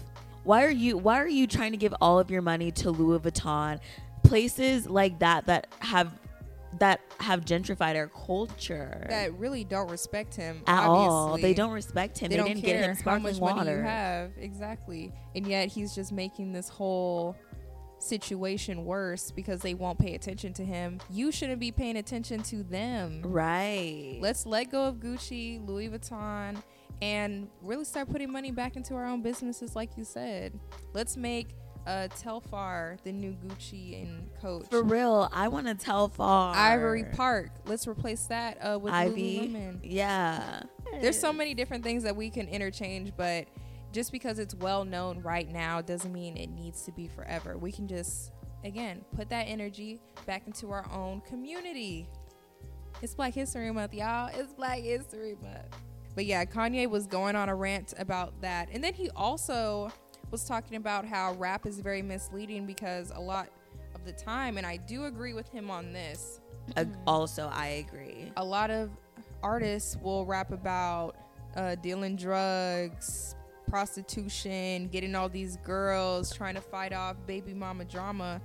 Why 0.44 0.64
are 0.64 0.70
you 0.70 0.96
why 0.98 1.20
are 1.20 1.28
you 1.28 1.46
trying 1.46 1.72
to 1.72 1.76
give 1.78 1.94
all 2.00 2.18
of 2.20 2.30
your 2.30 2.42
money 2.42 2.70
to 2.72 2.90
Louis 2.90 3.18
Vuitton? 3.20 3.80
Places 4.22 4.88
like 4.88 5.18
that 5.20 5.46
that 5.46 5.66
have 5.80 6.12
that 6.78 7.00
have 7.20 7.44
gentrified 7.44 7.96
our 7.96 8.08
culture. 8.08 9.06
That 9.08 9.34
really 9.38 9.64
don't 9.64 9.90
respect 9.90 10.34
him 10.34 10.62
at 10.66 10.84
all. 10.84 11.36
They 11.38 11.54
don't 11.54 11.72
respect 11.72 12.18
him. 12.18 12.28
They, 12.30 12.36
They, 12.36 12.38
don't 12.38 12.48
didn't 12.48 12.64
get 12.64 12.84
him 12.84 12.94
sparkling 12.96 13.38
water. 13.38 13.76
you 13.76 13.82
have 13.82 14.32
exactly, 14.38 15.12
and 15.34 15.46
yet 15.46 15.68
he's 15.68 15.94
just 15.94 16.12
making 16.12 16.52
this 16.52 16.68
whole 16.68 17.36
situation 17.98 18.84
worse 18.84 19.30
because 19.30 19.60
they 19.60 19.74
won't 19.74 19.98
pay 19.98 20.14
attention 20.14 20.52
to 20.54 20.64
him. 20.64 21.00
You 21.10 21.32
shouldn't 21.32 21.60
be 21.60 21.72
paying 21.72 21.96
attention 21.96 22.42
to 22.44 22.62
them. 22.62 23.22
Right. 23.24 24.18
Let's 24.20 24.44
let 24.46 24.70
go 24.70 24.84
of 24.84 24.96
Gucci, 24.96 25.66
Louis 25.66 25.88
Vuitton, 25.88 26.62
and 27.00 27.48
really 27.62 27.84
start 27.84 28.10
putting 28.10 28.30
money 28.30 28.50
back 28.50 28.76
into 28.76 28.94
our 28.94 29.06
own 29.06 29.22
businesses, 29.22 29.74
like 29.74 29.96
you 29.96 30.04
said. 30.04 30.58
Let's 30.92 31.16
make 31.16 31.48
uh, 31.86 32.08
Telfar 32.20 32.98
the 33.02 33.12
new 33.12 33.32
Gucci 33.32 34.02
and 34.02 34.28
Coach. 34.40 34.66
For 34.70 34.82
real, 34.82 35.28
I 35.32 35.48
want 35.48 35.66
to 35.66 35.74
tell 35.74 36.08
far. 36.08 36.54
Ivory 36.54 37.04
Park. 37.04 37.50
Let's 37.66 37.86
replace 37.86 38.26
that 38.26 38.58
uh, 38.58 38.78
with 38.78 38.92
Ivy. 38.92 39.48
Lululemon. 39.48 39.78
Yeah. 39.82 40.62
There's 41.00 41.18
so 41.18 41.32
many 41.32 41.54
different 41.54 41.84
things 41.84 42.02
that 42.02 42.16
we 42.16 42.30
can 42.30 42.48
interchange, 42.48 43.12
but 43.16 43.46
just 43.92 44.12
because 44.12 44.38
it's 44.38 44.54
well 44.54 44.84
known 44.84 45.20
right 45.22 45.50
now 45.50 45.80
doesn't 45.80 46.12
mean 46.12 46.36
it 46.36 46.50
needs 46.50 46.82
to 46.82 46.92
be 46.92 47.08
forever. 47.08 47.56
We 47.56 47.72
can 47.72 47.88
just, 47.88 48.32
again, 48.64 49.04
put 49.14 49.28
that 49.30 49.44
energy 49.44 50.00
back 50.26 50.46
into 50.46 50.70
our 50.70 50.86
own 50.92 51.20
community. 51.22 52.08
It's 53.02 53.14
Black 53.14 53.34
History 53.34 53.70
Month, 53.70 53.94
y'all. 53.94 54.30
It's 54.34 54.52
Black 54.52 54.80
History 54.80 55.36
Month. 55.42 55.76
But 56.14 56.24
yeah, 56.24 56.46
Kanye 56.46 56.88
was 56.88 57.06
going 57.06 57.36
on 57.36 57.50
a 57.50 57.54
rant 57.54 57.92
about 57.98 58.40
that. 58.40 58.70
And 58.72 58.82
then 58.82 58.94
he 58.94 59.10
also 59.10 59.92
was 60.30 60.44
talking 60.44 60.76
about 60.76 61.04
how 61.04 61.34
rap 61.34 61.66
is 61.66 61.80
very 61.80 62.02
misleading 62.02 62.66
because 62.66 63.12
a 63.14 63.20
lot 63.20 63.48
of 63.94 64.04
the 64.04 64.12
time, 64.12 64.58
and 64.58 64.66
I 64.66 64.76
do 64.76 65.04
agree 65.04 65.32
with 65.32 65.48
him 65.50 65.70
on 65.70 65.92
this, 65.92 66.40
also, 67.06 67.50
I 67.52 67.84
agree. 67.86 68.32
a 68.36 68.44
lot 68.44 68.70
of 68.70 68.90
artists 69.42 69.96
will 70.02 70.26
rap 70.26 70.52
about 70.52 71.16
uh, 71.56 71.76
dealing 71.76 72.16
drugs, 72.16 73.34
prostitution, 73.68 74.88
getting 74.88 75.14
all 75.14 75.28
these 75.28 75.56
girls, 75.58 76.34
trying 76.34 76.54
to 76.54 76.60
fight 76.60 76.92
off 76.92 77.16
baby 77.26 77.54
mama 77.54 77.84
drama. 77.84 78.40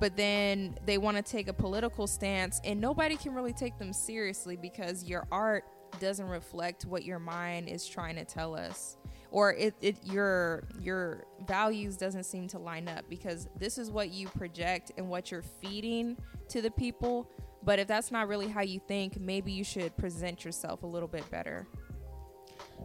But 0.00 0.16
then 0.16 0.78
they 0.86 0.96
want 0.98 1.16
to 1.16 1.22
take 1.22 1.48
a 1.48 1.52
political 1.52 2.06
stance, 2.06 2.60
and 2.64 2.80
nobody 2.80 3.16
can 3.16 3.34
really 3.34 3.52
take 3.52 3.78
them 3.78 3.92
seriously 3.92 4.56
because 4.56 5.04
your 5.04 5.26
art 5.32 5.64
doesn't 6.00 6.28
reflect 6.28 6.84
what 6.84 7.04
your 7.04 7.18
mind 7.18 7.68
is 7.68 7.86
trying 7.86 8.14
to 8.16 8.24
tell 8.24 8.54
us 8.54 8.97
or 9.30 9.52
it, 9.54 9.74
it 9.80 9.96
your 10.04 10.64
your 10.80 11.24
values 11.46 11.96
doesn't 11.96 12.24
seem 12.24 12.48
to 12.48 12.58
line 12.58 12.88
up 12.88 13.04
because 13.08 13.48
this 13.58 13.78
is 13.78 13.90
what 13.90 14.10
you 14.10 14.28
project 14.28 14.92
and 14.96 15.08
what 15.08 15.30
you're 15.30 15.42
feeding 15.42 16.16
to 16.48 16.60
the 16.62 16.70
people 16.70 17.30
but 17.62 17.78
if 17.78 17.86
that's 17.88 18.10
not 18.10 18.28
really 18.28 18.48
how 18.48 18.62
you 18.62 18.80
think 18.88 19.18
maybe 19.20 19.52
you 19.52 19.64
should 19.64 19.94
present 19.96 20.44
yourself 20.44 20.82
a 20.82 20.86
little 20.86 21.08
bit 21.08 21.28
better 21.30 21.66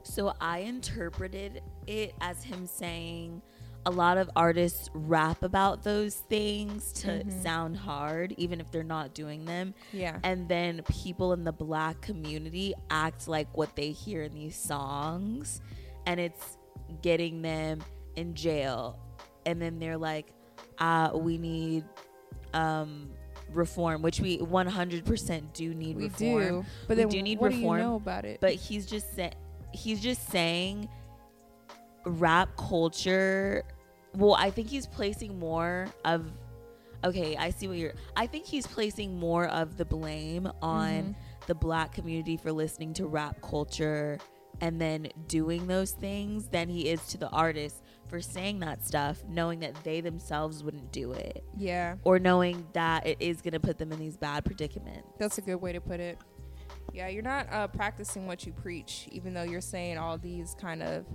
So 0.04 0.34
I 0.42 0.60
interpreted 0.60 1.62
it 1.88 2.14
as 2.20 2.44
him 2.44 2.66
saying 2.66 3.42
a 3.86 3.92
lot 3.92 4.18
of 4.18 4.30
artists 4.36 4.90
rap 4.94 5.44
about 5.44 5.84
those 5.84 6.16
things 6.16 6.92
to 6.94 7.08
Mhm. 7.24 7.42
sound 7.44 7.78
hard, 7.78 8.34
even 8.38 8.62
if 8.62 8.72
they're 8.72 8.82
not 8.84 9.14
doing 9.14 9.44
them. 9.46 9.74
yeah 9.92 10.20
And 10.24 10.48
then 10.48 10.82
people 10.90 11.34
in 11.34 11.44
the 11.44 11.52
black 11.52 12.00
community 12.02 12.74
act 12.90 13.28
like 13.28 13.56
what 13.58 13.76
they 13.76 13.92
hear 13.92 14.24
in 14.24 14.34
these 14.34 14.56
songs, 14.56 15.62
and 16.06 16.20
it's 16.20 16.58
getting 17.02 17.42
them 17.42 17.82
in 18.16 18.34
jail. 18.36 19.00
And 19.46 19.62
then 19.62 19.80
they're 19.80 19.98
like, 19.98 20.34
uh, 20.80 21.12
we 21.14 21.38
need 21.38 21.84
um, 22.54 23.10
reform, 23.52 24.02
which 24.02 24.20
we 24.20 24.38
100% 24.40 25.54
do 25.54 25.74
need 25.74 25.96
we 25.98 26.04
reform 26.06 26.42
do 26.42 26.66
but 26.88 26.98
We 26.98 27.06
do 27.06 27.22
need 27.22 27.40
what 27.40 27.52
reform, 27.52 27.78
do 27.78 27.82
you 27.84 27.90
know 27.90 27.96
about 27.96 28.26
it 28.26 28.40
but 28.42 28.54
he's 28.54 28.86
just 28.86 29.16
sa- 29.16 29.30
he's 29.74 30.00
just 30.02 30.28
saying 30.30 30.88
rap 32.06 32.50
culture 32.58 33.64
well 34.16 34.36
i 34.36 34.50
think 34.50 34.68
he's 34.68 34.86
placing 34.88 35.40
more 35.40 35.88
of 36.06 36.26
okay 37.04 37.36
i 37.38 37.50
see 37.50 37.68
what 37.68 37.78
you're 37.78 37.94
i 38.18 38.28
think 38.28 38.46
he's 38.46 38.68
placing 38.68 39.18
more 39.18 39.46
of 39.48 39.78
the 39.78 39.86
blame 39.86 40.50
on 40.62 40.90
Mhm. 40.90 41.16
the 41.48 41.56
black 41.56 41.94
community 41.94 42.36
for 42.38 42.52
listening 42.52 42.94
to 42.96 43.08
rap 43.08 43.42
culture 43.42 44.18
and 44.62 44.80
then 44.80 45.08
doing 45.28 45.68
those 45.68 45.92
things 45.92 46.48
than 46.50 46.70
he 46.70 46.90
is 46.90 47.06
to 47.08 47.18
the 47.18 47.30
artists 47.30 47.82
for 48.08 48.22
saying 48.22 48.60
that 48.60 48.86
stuff 48.86 49.24
knowing 49.28 49.60
that 49.60 49.74
they 49.84 50.00
themselves 50.02 50.64
wouldn't 50.64 50.92
do 50.92 51.12
it 51.14 51.44
yeah 51.58 51.96
or 52.04 52.20
knowing 52.20 52.66
that 52.74 53.06
it 53.08 53.18
is 53.20 53.42
going 53.42 53.54
to 53.54 53.60
put 53.60 53.78
them 53.78 53.92
in 53.92 54.00
these 54.00 54.18
bad 54.18 54.46
predicaments 54.46 55.08
That's 55.18 55.38
a 55.38 55.42
good 55.42 55.56
way 55.62 55.74
to 55.74 55.82
put 55.82 56.00
it. 56.00 56.18
Yeah, 56.94 57.08
you're 57.08 57.24
not 57.24 57.52
uh, 57.52 57.68
practicing 57.68 58.28
what 58.28 58.46
you 58.46 58.52
preach, 58.52 59.08
even 59.12 59.34
though 59.34 59.44
you're 59.44 59.62
saying 59.62 59.98
all 59.98 60.18
these 60.18 60.56
kind 60.60 60.84
of. 60.84 61.06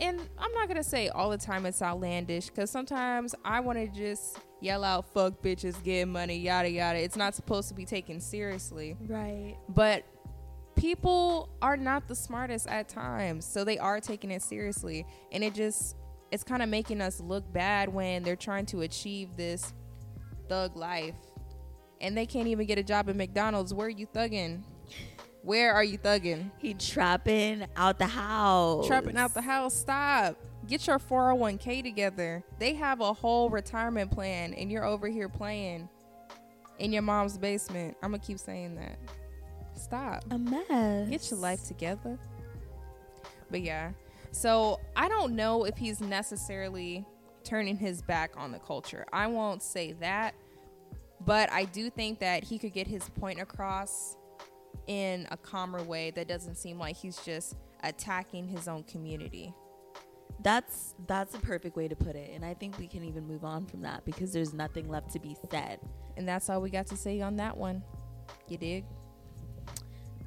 And 0.00 0.20
I'm 0.38 0.52
not 0.52 0.68
gonna 0.68 0.84
say 0.84 1.08
all 1.08 1.30
the 1.30 1.38
time 1.38 1.64
it's 1.66 1.80
outlandish, 1.82 2.46
because 2.50 2.70
sometimes 2.70 3.34
I 3.44 3.60
want 3.60 3.78
to 3.78 3.88
just 3.88 4.38
yell 4.60 4.84
out 4.84 5.06
"fuck 5.14 5.42
bitches, 5.42 5.82
get 5.82 6.06
money," 6.06 6.36
yada 6.38 6.70
yada. 6.70 6.98
It's 6.98 7.16
not 7.16 7.34
supposed 7.34 7.68
to 7.68 7.74
be 7.74 7.84
taken 7.86 8.20
seriously, 8.20 8.96
Right. 9.08 9.56
but 9.70 10.04
people 10.76 11.48
are 11.60 11.76
not 11.76 12.06
the 12.06 12.14
smartest 12.14 12.68
at 12.68 12.88
times, 12.88 13.44
so 13.44 13.64
they 13.64 13.78
are 13.78 14.00
taking 14.00 14.30
it 14.30 14.42
seriously, 14.42 15.06
and 15.32 15.42
it 15.42 15.54
just 15.54 15.96
it's 16.30 16.44
kind 16.44 16.62
of 16.62 16.68
making 16.68 17.00
us 17.00 17.20
look 17.20 17.50
bad 17.52 17.88
when 17.88 18.22
they're 18.22 18.36
trying 18.36 18.66
to 18.66 18.82
achieve 18.82 19.36
this 19.36 19.72
thug 20.48 20.76
life 20.76 21.14
and 22.00 22.16
they 22.16 22.26
can't 22.26 22.48
even 22.48 22.66
get 22.66 22.78
a 22.78 22.82
job 22.82 23.08
at 23.08 23.16
McDonald's. 23.16 23.72
Where 23.72 23.86
are 23.86 23.90
you 23.90 24.06
thugging? 24.06 24.62
Where 25.42 25.72
are 25.72 25.84
you 25.84 25.98
thugging? 25.98 26.50
he 26.58 26.74
trapping 26.74 27.66
out 27.76 27.98
the 27.98 28.06
house 28.06 28.86
Trapping 28.86 29.16
out 29.16 29.32
the 29.32 29.42
house. 29.42 29.74
Stop. 29.74 30.36
Get 30.66 30.86
your 30.88 30.98
401k 30.98 31.84
together. 31.84 32.42
They 32.58 32.74
have 32.74 33.00
a 33.00 33.12
whole 33.12 33.48
retirement 33.48 34.10
plan, 34.10 34.52
and 34.54 34.70
you're 34.70 34.84
over 34.84 35.06
here 35.06 35.28
playing 35.28 35.88
in 36.80 36.92
your 36.92 37.02
mom's 37.02 37.38
basement. 37.38 37.96
I'm 38.02 38.10
going 38.10 38.20
to 38.20 38.26
keep 38.26 38.40
saying 38.40 38.74
that. 38.74 38.98
Stop. 39.76 40.24
A 40.30 40.38
mess. 40.38 41.08
Get 41.08 41.30
your 41.30 41.40
life 41.40 41.64
together. 41.66 42.18
But 43.50 43.62
yeah. 43.62 43.92
So 44.32 44.80
I 44.96 45.08
don't 45.08 45.34
know 45.34 45.64
if 45.64 45.76
he's 45.76 46.00
necessarily 46.00 47.04
turning 47.44 47.76
his 47.76 48.02
back 48.02 48.32
on 48.36 48.52
the 48.52 48.58
culture. 48.58 49.06
I 49.12 49.26
won't 49.28 49.62
say 49.62 49.92
that. 50.00 50.34
But 51.24 51.50
I 51.50 51.64
do 51.64 51.90
think 51.90 52.18
that 52.20 52.44
he 52.44 52.58
could 52.58 52.72
get 52.72 52.86
his 52.86 53.08
point 53.08 53.40
across 53.40 54.16
in 54.86 55.26
a 55.30 55.36
calmer 55.36 55.82
way 55.82 56.10
that 56.12 56.28
doesn't 56.28 56.56
seem 56.56 56.78
like 56.78 56.96
he's 56.96 57.18
just 57.24 57.56
attacking 57.82 58.48
his 58.48 58.68
own 58.68 58.82
community. 58.84 59.54
That's 60.42 60.94
that's 61.06 61.34
a 61.34 61.38
perfect 61.38 61.76
way 61.76 61.88
to 61.88 61.96
put 61.96 62.14
it, 62.14 62.30
and 62.34 62.44
I 62.44 62.52
think 62.52 62.78
we 62.78 62.86
can 62.86 63.02
even 63.04 63.26
move 63.26 63.42
on 63.42 63.64
from 63.64 63.80
that 63.82 64.04
because 64.04 64.32
there's 64.32 64.52
nothing 64.52 64.88
left 64.88 65.10
to 65.12 65.18
be 65.18 65.34
said. 65.50 65.80
And 66.16 66.28
that's 66.28 66.50
all 66.50 66.60
we 66.60 66.68
got 66.68 66.86
to 66.88 66.96
say 66.96 67.20
on 67.22 67.36
that 67.36 67.56
one. 67.56 67.82
You 68.48 68.58
dig? 68.58 68.84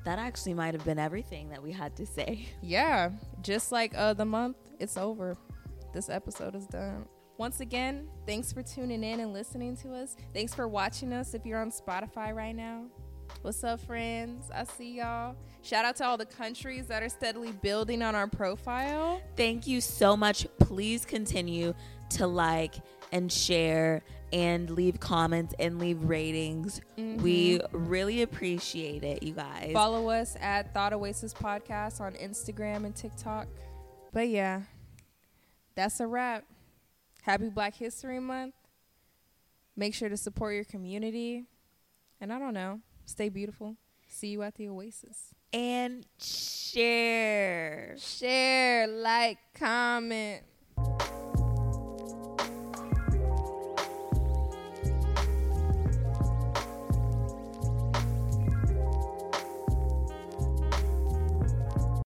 That 0.09 0.17
actually 0.17 0.55
might 0.55 0.73
have 0.73 0.83
been 0.83 0.97
everything 0.97 1.49
that 1.49 1.61
we 1.61 1.71
had 1.71 1.95
to 1.97 2.05
say. 2.07 2.47
Yeah, 2.63 3.11
just 3.43 3.71
like 3.71 3.93
uh, 3.95 4.15
the 4.15 4.25
month, 4.25 4.57
it's 4.79 4.97
over. 4.97 5.37
This 5.93 6.09
episode 6.09 6.55
is 6.55 6.65
done. 6.65 7.05
Once 7.37 7.59
again, 7.59 8.09
thanks 8.25 8.51
for 8.51 8.63
tuning 8.63 9.03
in 9.03 9.19
and 9.19 9.33
listening 9.33 9.77
to 9.77 9.93
us. 9.93 10.15
Thanks 10.33 10.55
for 10.55 10.67
watching 10.67 11.13
us 11.13 11.35
if 11.35 11.45
you're 11.45 11.61
on 11.61 11.69
Spotify 11.69 12.33
right 12.33 12.55
now. 12.55 12.85
What's 13.43 13.63
up, 13.63 13.81
friends? 13.81 14.49
I 14.51 14.63
see 14.63 14.97
y'all. 14.97 15.35
Shout 15.61 15.85
out 15.85 15.95
to 15.97 16.05
all 16.05 16.17
the 16.17 16.25
countries 16.25 16.87
that 16.87 17.03
are 17.03 17.09
steadily 17.09 17.51
building 17.51 18.01
on 18.01 18.15
our 18.15 18.27
profile. 18.27 19.21
Thank 19.37 19.67
you 19.67 19.79
so 19.79 20.17
much. 20.17 20.47
Please 20.57 21.05
continue 21.05 21.75
to 22.11 22.27
like 22.27 22.75
and 23.11 23.31
share 23.31 24.03
and 24.31 24.69
leave 24.69 24.99
comments 24.99 25.55
and 25.59 25.79
leave 25.79 26.03
ratings. 26.03 26.81
We 26.97 27.59
mm-hmm. 27.59 27.87
really 27.87 28.21
appreciate 28.21 29.03
it, 29.03 29.23
you 29.23 29.33
guys. 29.33 29.71
Follow 29.73 30.09
us 30.09 30.35
at 30.39 30.73
Thought 30.73 30.93
Oasis 30.93 31.33
Podcast 31.33 31.99
on 31.99 32.13
Instagram 32.13 32.85
and 32.85 32.95
TikTok. 32.95 33.47
But 34.13 34.29
yeah, 34.29 34.61
that's 35.75 35.99
a 35.99 36.07
wrap. 36.07 36.45
Happy 37.23 37.49
Black 37.49 37.75
History 37.75 38.19
Month. 38.19 38.53
Make 39.75 39.95
sure 39.95 40.09
to 40.09 40.17
support 40.17 40.55
your 40.55 40.63
community. 40.65 41.45
And 42.21 42.33
I 42.33 42.39
don't 42.39 42.53
know, 42.53 42.81
stay 43.05 43.29
beautiful. 43.29 43.77
See 44.07 44.27
you 44.27 44.41
at 44.41 44.55
the 44.55 44.69
Oasis. 44.69 45.33
and 45.53 46.05
share. 46.19 47.95
Share, 47.97 48.87
like, 48.87 49.37
comment. 49.53 50.43